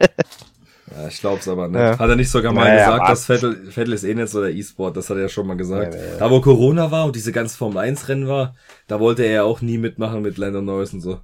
Ja, 0.00 1.08
ich 1.08 1.20
glaub's 1.20 1.46
aber 1.48 1.68
nicht. 1.68 1.80
Ja. 1.80 1.98
Hat 1.98 2.08
er 2.10 2.16
nicht 2.16 2.30
sogar 2.30 2.52
mal 2.52 2.64
Naja, 2.64 2.86
gesagt, 2.86 3.02
was? 3.02 3.08
dass 3.08 3.26
Vettel, 3.26 3.70
Vettel 3.70 3.92
ist 3.94 4.04
eh 4.04 4.14
nicht 4.14 4.28
so 4.28 4.40
der 4.40 4.50
E-Sport, 4.50 4.96
das 4.96 5.08
hat 5.10 5.16
er 5.16 5.22
ja 5.24 5.28
schon 5.28 5.46
mal 5.46 5.56
gesagt. 5.56 5.94
Ja, 5.94 6.00
ja, 6.00 6.06
ja. 6.12 6.16
Da 6.18 6.30
wo 6.30 6.40
Corona 6.40 6.90
war 6.90 7.04
und 7.06 7.14
diese 7.14 7.30
ganze 7.30 7.56
Formel 7.56 7.78
1 7.78 8.08
Rennen 8.08 8.26
war, 8.26 8.54
da 8.86 9.00
wollte 9.00 9.22
er 9.24 9.32
ja 9.32 9.42
auch 9.44 9.60
nie 9.60 9.78
mitmachen 9.78 10.22
mit 10.22 10.36
Lando 10.38 10.60
Norris 10.60 10.92
und 10.92 11.00
so. 11.02 11.20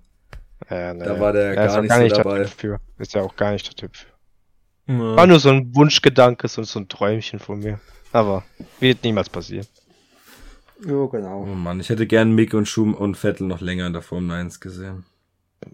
Äh, 0.68 0.94
nee. 0.94 1.04
Da 1.04 1.18
war 1.18 1.32
der 1.32 1.46
Er 1.46 1.54
gar 1.56 1.66
ist 1.66 1.92
auch 1.92 1.98
nicht 1.98 2.14
so 2.16 2.22
dabei. 2.22 2.46
Ist 2.98 3.14
ja 3.14 3.22
auch 3.22 3.34
gar 3.36 3.52
nicht 3.52 3.66
der 3.66 3.74
Typ 3.74 3.96
für. 3.96 4.06
Ja. 4.86 5.16
War 5.16 5.26
nur 5.26 5.40
so 5.40 5.50
ein 5.50 5.74
Wunschgedanke, 5.74 6.46
so, 6.48 6.62
so 6.62 6.78
ein 6.78 6.88
Träumchen 6.88 7.38
von 7.38 7.58
mir. 7.60 7.80
Aber 8.12 8.44
wird 8.80 9.04
niemals 9.04 9.28
passieren. 9.28 9.66
Ja, 10.84 11.06
genau. 11.06 11.42
Oh 11.42 11.54
Mann, 11.54 11.80
ich 11.80 11.90
hätte 11.90 12.06
gern 12.06 12.32
Mick 12.32 12.54
und 12.54 12.66
Schum 12.66 12.94
und 12.94 13.16
Vettel 13.16 13.46
noch 13.46 13.60
länger 13.60 13.86
in 13.86 13.92
der 13.92 14.02
Formel 14.02 14.36
1 14.36 14.60
gesehen. 14.60 15.04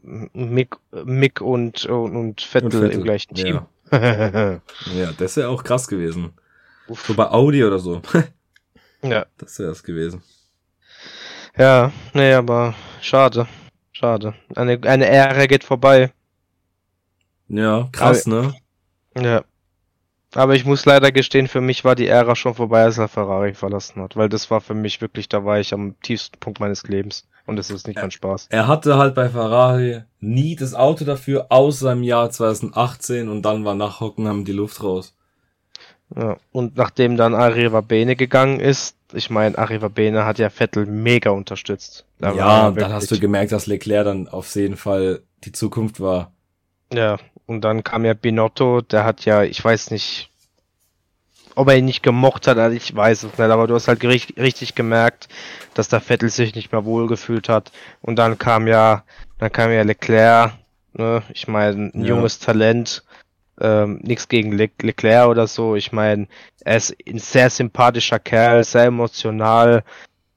Mick, 0.03 0.77
Mick 0.91 1.41
und, 1.41 1.87
und, 1.87 2.17
und 2.17 2.41
Vettel, 2.41 2.67
Und 2.67 2.73
Vettel, 2.73 2.91
im 2.91 3.05
gleichen 3.05 3.35
Team. 3.35 3.61
Ja, 3.93 4.61
ja 4.97 5.13
das 5.17 5.37
wäre 5.37 5.49
auch 5.49 5.63
krass 5.63 5.87
gewesen. 5.87 6.33
So 6.89 7.15
bei 7.15 7.31
Audi 7.31 7.65
oder 7.65 7.79
so. 7.79 8.03
ja. 9.03 9.27
Das 9.39 9.59
wäre 9.59 9.71
es 9.71 9.83
gewesen. 9.83 10.23
Ja, 11.57 11.93
nee, 12.13 12.33
aber 12.33 12.75
schade. 13.01 13.47
Schade. 13.93 14.35
Eine, 14.55 14.79
eine 14.83 15.07
Ära 15.07 15.47
geht 15.47 15.65
vorbei. 15.65 16.13
Ja, 17.49 17.89
krass, 17.93 18.27
ne? 18.27 18.55
Ja. 19.17 19.45
Aber 20.37 20.55
ich 20.55 20.65
muss 20.65 20.85
leider 20.85 21.13
gestehen, 21.13 21.49
für 21.49 21.61
mich 21.61 21.85
war 21.85 21.95
die 21.95 22.07
Ära 22.07 22.37
schon 22.37 22.55
vorbei, 22.55 22.83
als 22.83 22.99
er 22.99 23.09
Ferrari 23.09 23.55
verlassen 23.55 24.03
hat. 24.03 24.17
Weil 24.17 24.29
das 24.29 24.51
war 24.51 24.61
für 24.61 24.75
mich 24.75 25.01
wirklich, 25.01 25.29
da 25.29 25.45
war 25.45 25.59
ich 25.59 25.73
am 25.73 25.99
tiefsten 26.03 26.39
Punkt 26.39 26.61
meines 26.61 26.83
Lebens. 26.83 27.27
Und 27.47 27.59
es 27.59 27.71
ist 27.71 27.87
nicht 27.87 27.97
mein 27.97 28.11
Spaß. 28.11 28.49
Er 28.51 28.67
hatte 28.67 28.99
halt 28.99 29.15
bei 29.15 29.29
Ferrari 29.29 30.03
nie 30.21 30.57
das 30.57 30.75
Auto 30.75 31.05
dafür, 31.05 31.47
außer 31.49 31.93
im 31.93 32.03
Jahr 32.03 32.31
2018 32.31 33.29
und 33.29 33.43
dann 33.43 33.65
war 33.65 33.75
nach 33.75 34.01
Hockenheim 34.01 34.45
die 34.45 34.53
Luft 34.53 34.83
raus. 34.83 35.15
Ja, 36.15 36.37
und 36.53 36.77
nachdem 36.77 37.17
dann 37.17 37.35
Arriva 37.35 37.81
Bene 37.81 38.15
gegangen 38.15 38.61
ist, 38.61 38.97
ich 39.13 39.31
meine, 39.31 39.57
Arriva 39.57 39.89
Bene 39.89 40.25
hat 40.25 40.39
ja 40.39 40.51
Vettel 40.51 40.87
mega 40.87 41.31
unterstützt. 41.31 42.05
Da 42.19 42.33
ja, 42.33 42.71
dann 42.71 42.93
hast 42.93 43.11
du 43.11 43.19
gemerkt, 43.19 43.53
dass 43.53 43.67
Leclerc 43.67 44.05
dann 44.05 44.29
auf 44.29 44.55
jeden 44.55 44.77
Fall 44.77 45.23
die 45.45 45.53
Zukunft 45.53 46.01
war. 46.01 46.33
Ja, 46.93 47.19
und 47.47 47.63
dann 47.63 47.85
kam 47.85 48.05
ja 48.05 48.15
Binotto, 48.15 48.81
der 48.81 49.05
hat 49.05 49.25
ja, 49.25 49.43
ich 49.43 49.63
weiß 49.65 49.91
nicht, 49.91 50.31
ob 51.55 51.69
er 51.69 51.77
ihn 51.79 51.87
nicht 51.87 52.03
gemocht 52.03 52.47
hat, 52.47 52.59
also 52.59 52.77
ich 52.77 52.95
weiß 52.95 53.25
es 53.25 53.39
nicht, 53.39 53.41
aber 53.41 53.67
du 53.67 53.75
hast 53.75 53.89
halt 53.89 54.05
richtig 54.05 54.75
gemerkt, 54.75 55.29
dass 55.75 55.89
der 55.89 56.01
Vettel 56.01 56.29
sich 56.29 56.55
nicht 56.55 56.71
mehr 56.71 56.85
wohlgefühlt 56.85 57.49
hat. 57.49 57.73
Und 58.03 58.17
dann 58.17 58.39
kam 58.39 58.67
ja, 58.67 59.05
dann 59.39 59.51
kam 59.51 59.73
ja 59.73 59.83
Leclerc, 59.83 60.53
ne, 60.93 61.23
ich 61.33 61.49
meine, 61.49 61.91
ein 61.95 62.03
ja. 62.03 62.09
junges 62.09 62.39
Talent, 62.41 63.05
ähm, 63.59 64.01
nichts 64.03 64.29
gegen 64.29 64.53
Le 64.53 64.69
Leclerc 64.83 65.29
oder 65.29 65.47
so. 65.47 65.77
Ich 65.77 65.93
meine, 65.93 66.29
er 66.61 66.77
ist 66.77 66.95
ein 67.09 67.19
sehr 67.19 67.49
sympathischer 67.49 68.19
Kerl, 68.19 68.63
sehr 68.63 68.85
emotional, 68.85 69.83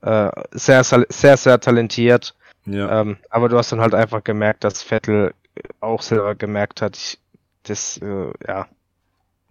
äh, 0.01 0.29
sehr, 0.51 0.83
sehr, 0.83 1.38
sehr 1.38 1.59
talentiert. 1.59 2.33
Ja. 2.65 3.01
Ähm, 3.01 3.17
aber 3.29 3.49
du 3.49 3.57
hast 3.57 3.71
dann 3.73 3.81
halt 3.81 3.93
einfach 3.93 4.23
gemerkt, 4.23 4.63
dass 4.63 4.83
Vettel 4.83 5.33
auch 5.79 6.01
selber 6.01 6.35
gemerkt 6.35 6.81
hat, 6.81 6.97
ich, 6.97 7.19
das, 7.63 7.97
äh, 7.97 8.31
ja, 8.47 8.67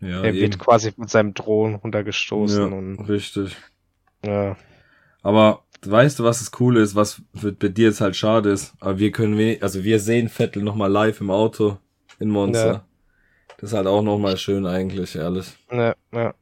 ja, 0.00 0.22
er 0.22 0.34
wird 0.34 0.58
quasi 0.58 0.92
mit 0.96 1.10
seinem 1.10 1.34
Drohnen 1.34 1.76
runtergestoßen. 1.76 2.70
Ja, 2.70 2.76
und, 2.76 3.08
richtig. 3.08 3.56
Ja. 4.24 4.56
Aber 5.22 5.64
weißt 5.84 6.18
du, 6.18 6.24
was 6.24 6.38
das 6.38 6.50
Coole 6.50 6.80
ist, 6.80 6.94
was 6.94 7.22
für, 7.34 7.52
bei 7.52 7.68
dir 7.68 7.88
jetzt 7.88 8.00
halt 8.00 8.16
schade 8.16 8.50
ist? 8.50 8.74
Aber 8.80 8.98
wir 8.98 9.10
können, 9.10 9.60
also 9.60 9.82
wir 9.82 9.98
sehen 9.98 10.28
Vettel 10.28 10.62
nochmal 10.62 10.90
live 10.90 11.20
im 11.20 11.30
Auto 11.30 11.78
in 12.20 12.30
Monster. 12.30 12.72
Ja. 12.72 12.84
Das 13.58 13.70
ist 13.70 13.76
halt 13.76 13.88
auch 13.88 14.02
nochmal 14.02 14.36
schön 14.36 14.66
eigentlich, 14.66 15.16
ehrlich. 15.16 15.56
Ja, 15.70 15.94
ja. 16.12 16.34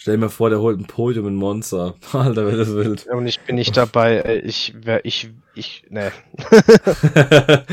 Stell 0.00 0.16
mir 0.16 0.30
vor, 0.30 0.48
der 0.48 0.60
holt 0.60 0.78
ein 0.78 0.86
Podium 0.86 1.26
in 1.26 1.34
Monster. 1.34 1.96
Alter, 2.12 2.46
wäre 2.46 2.56
das 2.56 2.72
wild. 2.72 3.06
Und 3.08 3.26
ich 3.26 3.40
bin 3.40 3.56
nicht 3.56 3.76
dabei. 3.76 4.42
Ich 4.44 4.72
wär, 4.80 5.04
ich, 5.04 5.30
ich, 5.56 5.82
ne. 5.90 6.12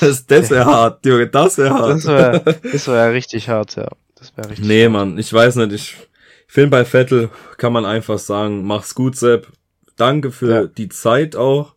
das, 0.00 0.26
das 0.26 0.50
wäre 0.50 0.66
hart, 0.66 1.06
Junge, 1.06 1.28
das 1.28 1.56
wäre 1.56 1.70
hart. 1.70 1.90
Das 1.90 2.06
wäre 2.06 2.56
das 2.64 2.88
wär 2.88 3.12
richtig 3.12 3.48
hart, 3.48 3.76
ja. 3.76 3.88
Das 4.16 4.36
wäre 4.36 4.50
richtig 4.50 4.66
Nee, 4.66 4.84
hart. 4.84 4.92
Mann, 4.92 5.18
ich 5.18 5.32
weiß 5.32 5.54
nicht, 5.54 5.72
ich, 5.72 5.96
ich 6.48 6.52
finde 6.52 6.70
bei 6.70 6.84
Vettel 6.84 7.30
kann 7.58 7.72
man 7.72 7.84
einfach 7.84 8.18
sagen, 8.18 8.64
mach's 8.64 8.96
gut, 8.96 9.14
Sepp. 9.14 9.46
Danke 9.94 10.32
für 10.32 10.50
ja. 10.50 10.66
die 10.66 10.88
Zeit 10.88 11.36
auch. 11.36 11.76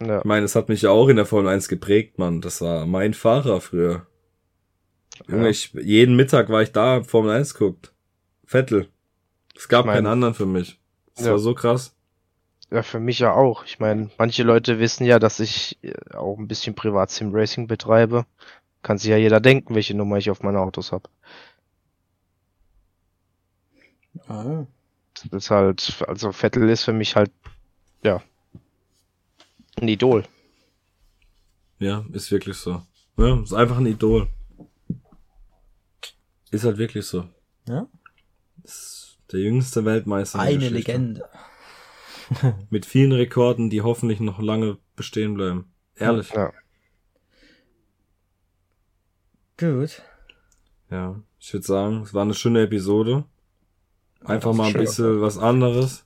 Ja. 0.00 0.18
Ich 0.18 0.24
meine, 0.24 0.44
es 0.44 0.56
hat 0.56 0.68
mich 0.68 0.82
ja 0.82 0.90
auch 0.90 1.06
in 1.06 1.16
der 1.16 1.24
Formel 1.24 1.52
1 1.52 1.68
geprägt, 1.68 2.18
Mann. 2.18 2.40
Das 2.40 2.60
war 2.60 2.84
mein 2.84 3.14
Fahrer 3.14 3.60
früher. 3.60 4.08
Junge, 5.28 5.44
ja. 5.44 5.50
ich, 5.50 5.72
jeden 5.72 6.16
Mittag 6.16 6.48
war 6.48 6.62
ich 6.62 6.72
da, 6.72 7.04
Formel 7.04 7.30
1 7.30 7.54
guckt. 7.54 7.92
Vettel. 8.44 8.88
Es 9.56 9.68
gab 9.68 9.80
ich 9.80 9.86
mein, 9.86 9.96
keinen 9.96 10.06
anderen 10.06 10.34
für 10.34 10.46
mich. 10.46 10.78
Das 11.14 11.26
ja. 11.26 11.32
war 11.32 11.38
so 11.38 11.54
krass. 11.54 11.94
Ja, 12.70 12.82
für 12.82 13.00
mich 13.00 13.20
ja 13.20 13.32
auch. 13.32 13.64
Ich 13.64 13.78
meine, 13.78 14.10
manche 14.18 14.42
Leute 14.42 14.78
wissen 14.78 15.04
ja, 15.04 15.18
dass 15.18 15.40
ich 15.40 15.78
äh, 15.82 15.94
auch 16.14 16.36
ein 16.36 16.48
bisschen 16.48 16.74
Privat-Sim 16.74 17.30
Racing 17.32 17.66
betreibe. 17.68 18.26
Kann 18.82 18.98
sich 18.98 19.10
ja 19.10 19.16
jeder 19.16 19.40
denken, 19.40 19.74
welche 19.74 19.94
Nummer 19.94 20.18
ich 20.18 20.30
auf 20.30 20.42
meine 20.42 20.60
Autos 20.60 20.92
habe. 20.92 21.08
Ah. 24.28 24.66
Das 25.14 25.44
ist 25.44 25.50
halt, 25.50 26.04
also 26.06 26.32
Vettel 26.32 26.68
ist 26.68 26.84
für 26.84 26.92
mich 26.92 27.16
halt, 27.16 27.30
ja, 28.02 28.22
ein 29.80 29.88
Idol. 29.88 30.24
Ja, 31.78 32.04
ist 32.12 32.30
wirklich 32.30 32.56
so. 32.56 32.82
Ja, 33.16 33.40
ist 33.40 33.52
einfach 33.52 33.78
ein 33.78 33.86
Idol. 33.86 34.28
Ist 36.50 36.64
halt 36.64 36.78
wirklich 36.78 37.06
so. 37.06 37.24
Ja. 37.68 37.86
Der 39.32 39.40
jüngste 39.40 39.84
Weltmeister. 39.84 40.38
Eine 40.38 40.68
Legende. 40.68 41.24
Mit 42.70 42.86
vielen 42.86 43.12
Rekorden, 43.12 43.70
die 43.70 43.82
hoffentlich 43.82 44.20
noch 44.20 44.40
lange 44.40 44.78
bestehen 44.94 45.34
bleiben. 45.34 45.72
Ehrlich. 45.96 46.30
Ja. 46.32 46.52
Gut. 49.58 50.02
Ja, 50.90 51.20
ich 51.40 51.52
würde 51.52 51.66
sagen, 51.66 52.02
es 52.02 52.14
war 52.14 52.22
eine 52.22 52.34
schöne 52.34 52.62
Episode. 52.62 53.24
Einfach 54.24 54.52
mal 54.52 54.66
ein 54.66 54.72
schön. 54.72 54.80
bisschen 54.80 55.20
was 55.20 55.38
anderes. 55.38 56.04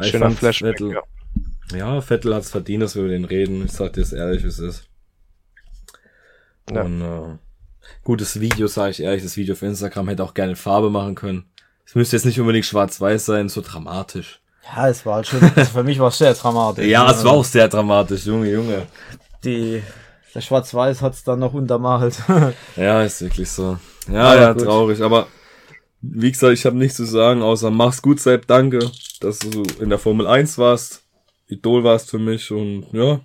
Schöner 0.00 0.30
Flashback, 0.30 0.78
Vettel, 0.78 0.92
ja. 0.92 1.76
ja, 1.76 2.00
Vettel 2.00 2.34
hat's 2.34 2.50
verdient, 2.50 2.82
dass 2.82 2.94
wir 2.94 3.02
über 3.02 3.12
den 3.12 3.24
reden. 3.24 3.64
Ich 3.64 3.72
sag 3.72 3.92
dir 3.92 4.00
es 4.00 4.12
ehrlich, 4.12 4.42
wie 4.42 4.48
es 4.48 4.58
ist. 4.58 4.88
Ja. 6.70 6.82
Und 6.82 7.02
äh, 7.02 7.38
gutes 8.02 8.40
Video, 8.40 8.66
sage 8.66 8.92
ich 8.92 9.00
ehrlich. 9.00 9.22
Das 9.22 9.36
Video 9.36 9.52
auf 9.52 9.62
Instagram 9.62 10.08
hätte 10.08 10.24
auch 10.24 10.34
gerne 10.34 10.56
Farbe 10.56 10.90
machen 10.90 11.14
können. 11.14 11.49
Es 11.90 11.96
müsste 11.96 12.14
jetzt 12.14 12.24
nicht 12.24 12.38
unbedingt 12.38 12.66
schwarz-weiß 12.66 13.26
sein, 13.26 13.48
so 13.48 13.62
dramatisch. 13.62 14.40
Ja, 14.62 14.88
es 14.88 15.04
war 15.04 15.16
halt 15.16 15.26
schon, 15.26 15.42
also 15.42 15.72
für 15.72 15.82
mich 15.82 15.98
war 15.98 16.06
es 16.06 16.18
sehr 16.18 16.32
dramatisch. 16.34 16.86
ja, 16.86 17.10
es 17.10 17.24
war 17.24 17.32
auch 17.32 17.44
sehr 17.44 17.66
dramatisch, 17.66 18.26
Junge, 18.26 18.48
Junge. 18.48 18.86
Die, 19.42 19.82
der 20.32 20.40
Schwarz-Weiß 20.40 21.02
hat's 21.02 21.24
dann 21.24 21.40
noch 21.40 21.52
untermalt. 21.52 22.16
ja, 22.76 23.02
ist 23.02 23.20
wirklich 23.22 23.50
so. 23.50 23.76
Ja, 24.08 24.22
aber 24.22 24.40
ja, 24.40 24.52
gut. 24.52 24.62
traurig, 24.62 25.02
aber 25.02 25.26
wie 26.00 26.30
gesagt, 26.30 26.52
ich 26.52 26.64
habe 26.64 26.76
nichts 26.76 26.96
zu 26.96 27.04
sagen, 27.06 27.42
außer 27.42 27.72
mach's 27.72 28.02
gut, 28.02 28.20
Sepp, 28.20 28.46
danke, 28.46 28.88
dass 29.18 29.40
du 29.40 29.64
in 29.80 29.88
der 29.88 29.98
Formel 29.98 30.28
1 30.28 30.58
warst, 30.58 31.02
Idol 31.48 31.82
warst 31.82 32.08
für 32.08 32.20
mich 32.20 32.52
und 32.52 32.86
ja, 32.92 33.18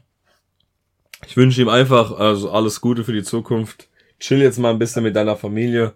ich 1.27 1.37
wünsche 1.37 1.61
ihm 1.61 1.69
einfach 1.69 2.17
also 2.17 2.49
alles 2.49 2.81
Gute 2.81 3.03
für 3.03 3.13
die 3.13 3.21
Zukunft. 3.21 3.89
Chill 4.19 4.41
jetzt 4.41 4.57
mal 4.57 4.71
ein 4.71 4.79
bisschen 4.79 5.03
mit 5.03 5.15
deiner 5.15 5.35
Familie, 5.35 5.93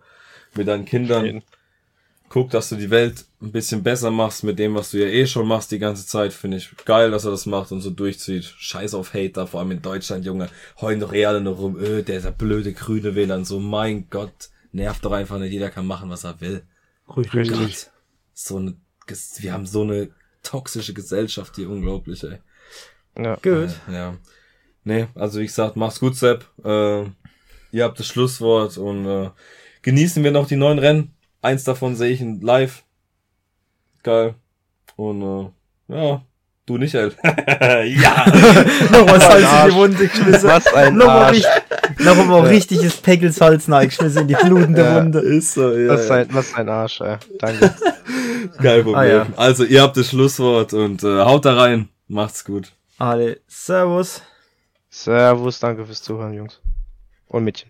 mit 0.54 0.68
deinen 0.68 0.86
Kindern 0.86 1.42
guck, 2.30 2.52
dass 2.52 2.70
du 2.70 2.76
die 2.76 2.90
Welt 2.90 3.26
ein 3.42 3.52
bisschen 3.52 3.84
besser 3.84 4.12
machst 4.12 4.44
mit 4.44 4.60
dem, 4.60 4.76
was 4.76 4.92
du 4.92 4.98
ja 5.00 5.08
eh 5.08 5.26
schon 5.26 5.48
machst 5.48 5.72
die 5.72 5.80
ganze 5.80 6.06
Zeit. 6.06 6.32
Finde 6.32 6.58
ich 6.58 6.70
geil, 6.86 7.12
dass 7.12 7.26
er 7.26 7.32
das 7.32 7.46
macht 7.46 7.72
und 7.72 7.82
so 7.82 7.90
durchzieht. 7.90 8.46
Scheiß 8.46 8.94
auf 8.94 9.14
Hater, 9.14 9.48
vor 9.48 9.60
allem 9.60 9.72
in 9.72 9.82
Deutschland, 9.82 10.26
Junge. 10.26 10.50
Heulen 10.80 11.00
doch 11.00 11.12
real 11.12 11.42
nur 11.42 11.56
rum, 11.56 11.78
öh, 11.78 12.04
der 12.04 12.18
ist 12.18 12.26
der 12.26 12.32
blöde 12.32 12.74
grüne 12.74 13.16
Wähler 13.16 13.36
und 13.36 13.46
so, 13.46 13.60
mein 13.60 14.10
Gott. 14.10 14.50
Nervt 14.72 15.04
doch 15.04 15.12
einfach 15.12 15.40
nicht, 15.40 15.52
jeder 15.52 15.72
kann 15.72 15.88
machen, 15.88 16.10
was 16.10 16.24
er 16.24 16.40
will. 16.42 16.64
Richtig. 17.18 17.88
So 18.34 18.58
eine, 18.58 18.76
wir 19.40 19.54
haben 19.54 19.66
so 19.66 19.82
eine 19.82 20.10
toxische 20.44 20.94
Gesellschaft 20.94 21.56
hier, 21.56 21.70
unglaublich, 21.70 22.24
ey. 22.24 22.38
Ja. 23.18 23.36
Gut. 23.36 23.70
Äh, 23.90 23.94
ja. 23.94 24.18
Nee, 24.84 25.08
also 25.16 25.40
wie 25.40 25.46
gesagt, 25.46 25.76
mach's 25.76 26.00
gut, 26.00 26.16
Sepp. 26.16 26.46
Äh, 26.64 27.04
ihr 27.72 27.84
habt 27.84 28.00
das 28.00 28.08
Schlusswort 28.08 28.78
und 28.78 29.06
äh, 29.06 29.32
genießen 29.82 30.24
wir 30.24 30.32
noch 30.32 30.48
die 30.48 30.56
neuen 30.56 30.80
Rennen. 30.80 31.14
Eins 31.42 31.64
davon 31.64 31.96
sehe 31.96 32.12
ich 32.12 32.22
in 32.22 32.42
live. 32.42 32.84
Geil. 34.04 34.36
Und 34.96 35.22
äh, 35.22 35.96
ja, 35.96 36.22
du 36.66 36.78
nicht, 36.78 36.94
ey. 36.96 37.10
ja. 37.24 38.26
Nochmal 38.92 39.22
Salz 39.22 39.48
in 39.64 39.70
die 39.70 39.76
Wunde 39.76 40.08
geschmissen. 40.08 40.50
Was 40.50 40.68
ein 40.74 40.96
Nochmal, 40.96 41.32
richtig, 41.32 41.52
nochmal 42.00 42.48
richtiges 42.48 42.98
Peckelsalz 42.98 43.66
geschmissen 43.66 44.22
in 44.24 44.28
die 44.28 44.36
blutende 44.36 44.82
ja, 44.82 44.96
Wunde. 44.96 45.20
Ist 45.20 45.54
so, 45.54 45.72
ja. 45.72 45.94
Was 45.94 46.12
ein, 46.12 46.28
was 46.32 46.54
ein 46.54 46.70
Arsch, 46.70 47.02
ey. 47.02 47.18
Danke. 47.40 47.74
Kein 48.62 48.84
Problem. 48.84 48.96
Ah, 48.96 49.06
ja. 49.06 49.28
Also, 49.36 49.64
ihr 49.64 49.82
habt 49.82 49.98
das 49.98 50.10
Schlusswort 50.10 50.74
und 50.74 51.04
äh, 51.04 51.20
haut 51.20 51.46
da 51.46 51.56
rein. 51.56 51.90
Macht's 52.08 52.44
gut. 52.44 52.72
Alle, 52.98 53.40
Servus. 53.48 54.22
Servus, 54.90 55.60
danke 55.60 55.86
fürs 55.86 56.02
Zuhören, 56.02 56.34
Jungs. 56.34 56.60
Und 57.28 57.44
Mädchen. 57.44 57.70